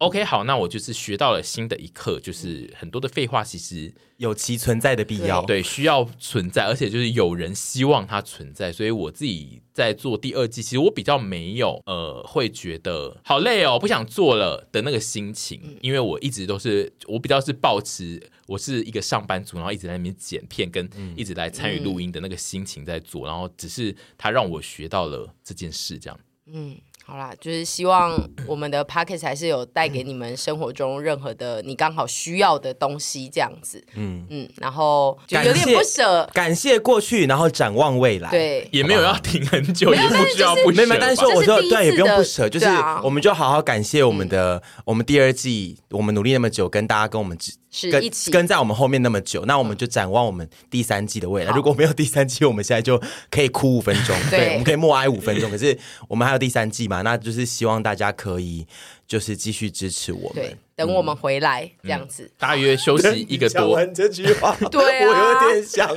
[0.00, 26.74] OK，好，那我就是学到了新的一课，就是很多的废话其实有其存在的必要，对，需要存在，而且就是有人希望它存在，所以我自己在做第二季，其实我比较没有呃，会觉得好累哦，不想做了的那个心情，因为我一直都是我比较是抱持我是一个上班族，然后一直在那边剪片跟一直来参与录音的那个心情在做，然后只是他让我学到了这件事，这样，嗯。
[27.10, 33.84] 好啦，就是希望我们的 Podcast 还是有带给你们生活中任何的你刚好需要的东西，这样子。
[33.94, 38.30] 嗯嗯，然后就有点不舍，感谢过去，然后展望未来。
[38.30, 40.86] 对，也没有要停很久，也不需要不舍。
[41.00, 42.66] 但是我说对，也不用不舍，就是
[43.02, 47.36] 我们就好好感谢我们的我们第二季，我们努力那么久，跟大家跟我们
[47.70, 51.52] 是一起跟在我们后面那么久，那我们就展望我们第三季的未来。
[51.54, 53.00] 如果没有第三季，我们现在就
[53.30, 55.50] 可以哭五分钟， 对，我们可以默哀五分钟。
[55.50, 57.02] 可是我们还有第三季嘛？
[57.02, 58.66] 那就是希望大家可以
[59.10, 60.56] 就是继续支持我们。
[60.76, 63.60] 等我们回来这样子，大约休息一个多。
[63.60, 65.90] 讲完这句话， 对我有点想，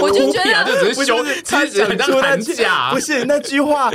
[0.00, 3.90] 我就觉得 就只是休，其实很像寒假，不是那句话。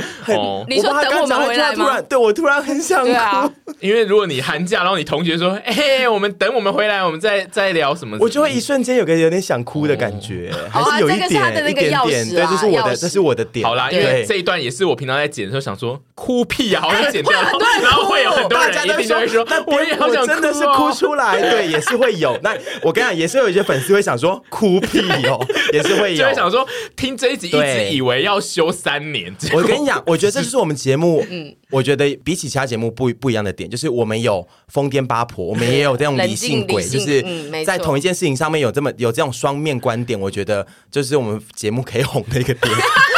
[0.68, 1.98] 你说等我们回来吗？
[2.02, 11.24] 对我突然很想哭，因为如果你寒假，然后你同学说：“哎，我们等我们回来，我们再再聊什么？”我就会一瞬间有个有点想哭的感觉，还是有一点
[11.70, 12.28] 一点点。
[12.28, 13.64] 对，这是我的，这是我的点。
[13.64, 17.32] 好啦，因为这一段也是我平常在剪的时候想说哭屁啊，好像剪掉，
[17.82, 22.38] 然后会有很多人一定就会说：“我也好想。”真的是哭出来，对， 也是会有。
[22.42, 25.38] 那我跟你讲，也是有一些粉丝会想说哭屁哦，
[25.72, 29.34] 也是会有，就会想说听这一集一直以为要休三年。
[29.52, 37.22] 我跟你讲，我觉得这就是我们节目，嗯，我觉得比起其他节目不不一样的点，就是我们有疯癫八婆，我们也有这种理性鬼，就是
[37.64, 42.74] 在同一件事情上面有这么有这种双面观点，我觉得就是我们节目可以红的一个点。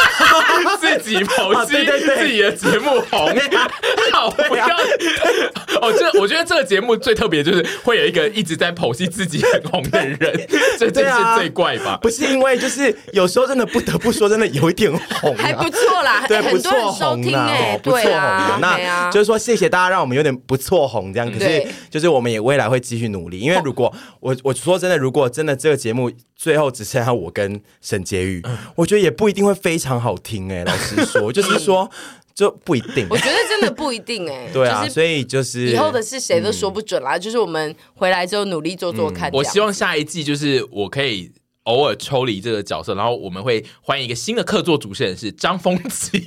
[0.97, 1.85] 自己剖析
[2.17, 3.29] 自己的节目红，
[4.11, 4.65] 好不要
[5.81, 5.93] 哦！
[5.93, 11.97] 这我觉得这个节目最特别就是会有一个一直在剖析自己很红的人，这这是最怪吧？
[12.01, 14.91] 不是因为就是有时候真的不得不说，真的有一点
[15.21, 18.59] 红，还不错啦，对，不错红啊，不错红。
[18.59, 21.31] 那就是说，谢谢大家让我们有点不错红这样。
[21.31, 28.43] 可是就是我们也未来会继续努力，因为如果我我说真的，如果真的这个节目最后只剩下我跟沈婕妤，
[28.75, 31.89] 我觉得也不一定会非常好听哎，老实说， 就是说。
[32.37, 34.47] 就不一定， 我觉得真的不一定哎。
[34.53, 37.17] 对啊，所以就是以后的事谁都说不准啦。
[37.17, 39.27] 就是我们回来之后努力做做看。
[39.33, 41.31] 我希望下一季就是我可以
[41.63, 46.23] 偶尔抽离这个角色，然后我们会欢迎一个新的客座主持人是张丰琪，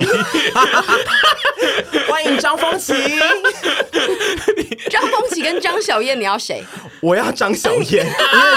[2.11, 2.93] 欢迎张丰琪。
[4.89, 6.61] 张丰琪跟张小燕，你要谁？
[7.01, 8.47] 我要张小燕，因为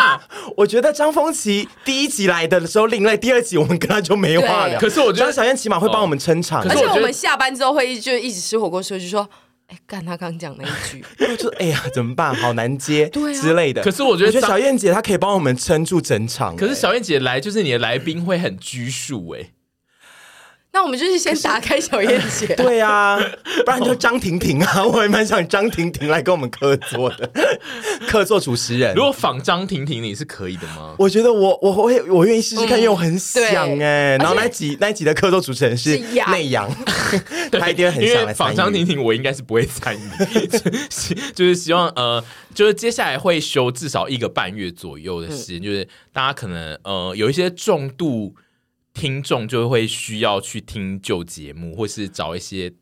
[0.57, 4.81] 我觉得张丰琪第一集来的时候另类，第二集我们跟他就没话聊。
[4.81, 9.29] 可是我觉得张小燕起码会帮我们撑场，而且我们下班之后会就一直吃火锅时候就说
[9.69, 11.05] ：“哎，干他刚讲那一句，
[11.39, 12.35] 就哎呀怎么办？
[12.35, 16.57] 好难接，对之类的。”可是我觉得小燕姐她可以帮我们撑住整场。
[16.57, 19.51] 可是小燕姐来就是你的来宾会很拘束哎。
[20.75, 23.17] 那我们就是先打开小燕姐， 对啊，
[23.65, 27.31] 不然就张婷婷啊，我也蛮想张婷婷来跟我们客座的，
[28.09, 28.93] 客座主持人。
[28.97, 30.97] 如果仿张婷婷，你是可以的吗？
[30.99, 34.17] 我觉得我我会我愿意试试看，因为我很想哎。
[34.17, 35.97] 然后那集那集的客座主持人是
[36.33, 36.69] 内阳，
[37.53, 38.35] 他一定很想来。
[38.35, 40.49] 仿张婷婷，我应该是不会参与，
[41.37, 42.23] 就是希望呃，
[42.53, 48.35] 就是接下来会休至少一个半月左右的时间，就是大家可能呃有一些重度。
[48.95, 52.73] 听众就会需要去听旧节目，或是找一些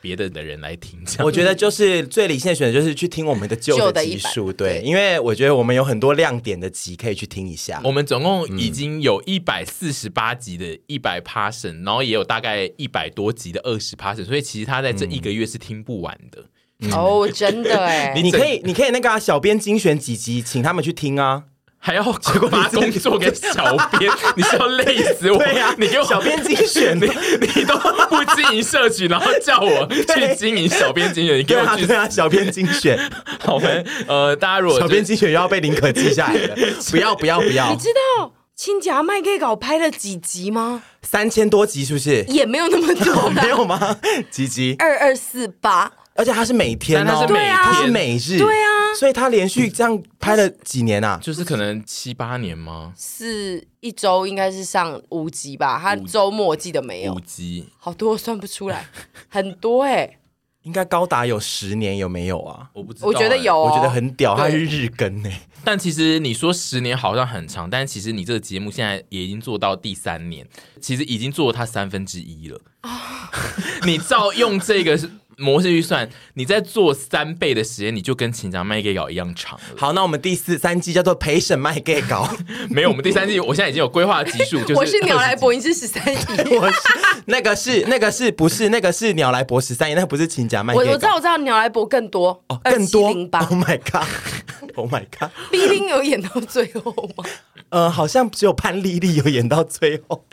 [0.00, 1.00] 别的的人来听。
[1.20, 4.52] 我觉得就是最理性的选择，就是去听我们的旧的集数。
[4.52, 7.80] 对，因为我觉得我们有很多亮点的集可以去听一下。
[7.84, 16.44] 我们总共已经有一百四十八集的一百 passion，然后也有大概一百多集的二十 passion，所以其实他在这一个月是听不完的。
[16.90, 21.44] 哦，真的哎， 你可以，你可以那个、啊、小编精选几集，请他们去听啊。
[21.84, 22.02] 还要
[22.48, 25.38] 把工作给小编，你是要累死我？
[25.38, 27.10] 对呀、啊，你给我小编精选， 你
[27.56, 32.96] 你都不经营社群，然后叫我 去经营小编精选，你给我去对啊，小编精选。
[33.44, 33.60] 好，
[34.06, 36.56] 呃，大家如果小编精选又要被林可记下来了，
[36.92, 37.72] 不要不要不要！
[37.72, 40.84] 你知道亲家麦给稿拍了几集吗？
[41.02, 42.24] 三千多集是不是？
[42.28, 43.98] 也没有那么多，没有吗？
[44.30, 44.76] 几集？
[44.78, 45.90] 二二四八。
[46.14, 48.68] 而且他是每天哦，对啊，他是每日，对啊，
[48.98, 51.18] 所以他连续这样拍了几年啊？
[51.22, 52.92] 就是可能七八年吗？
[52.96, 55.78] 是一周应该是上五集吧？
[55.80, 58.86] 他周末我记得没有五集，好多算不出来，
[59.28, 60.18] 很多哎、欸，
[60.62, 62.70] 应该高达有十年有没有啊？
[62.74, 65.30] 我不知道，我觉得有、哦，我觉得很屌，他是日更呢。
[65.64, 70.46] 但其实你说十年好像很长，但其实你这个节目现在也已经做到第三年，
[70.80, 72.60] 其实已经做了它三分之一了。
[73.86, 75.10] 你照用这个是。
[75.42, 79.58] 模式预算，你在做三倍的时间，你就跟请讲卖给稿一样长。
[79.76, 82.28] 好，那我们第四三季叫做陪审卖给稿，
[82.70, 86.16] 没有，我们第三季我现在已经有规划集数， 就是我是鸟来博，你是十三亿，
[86.56, 86.78] 我是
[87.26, 90.78] 那个是那个是不是那个是鸟来博十三亿，那个不是请讲卖给。
[90.78, 93.08] 我我知道我知道鸟来博更多哦，更多。
[93.08, 97.24] Oh my god，Oh my god，逼丁有演到最后吗？
[97.68, 100.24] 呃，好像只有潘丽丽有演到最后，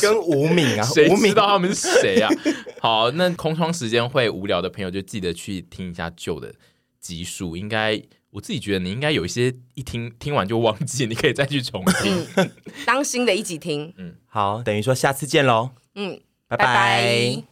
[0.00, 2.28] 跟吴敏啊，谁吴敏知道他们是谁啊？
[2.80, 6.54] 好，那空窗时间会无聊的朋友就记得去听一下旧的
[7.00, 8.00] 集数，应该
[8.30, 12.50] 我自己觉得你应该有一些一听听完就忘记，你可以再去重听，嗯、
[12.86, 13.92] 当新的一集听。
[13.96, 15.70] 嗯，好，等于说下次见喽。
[15.94, 16.64] 嗯，拜拜。
[16.64, 17.51] 拜拜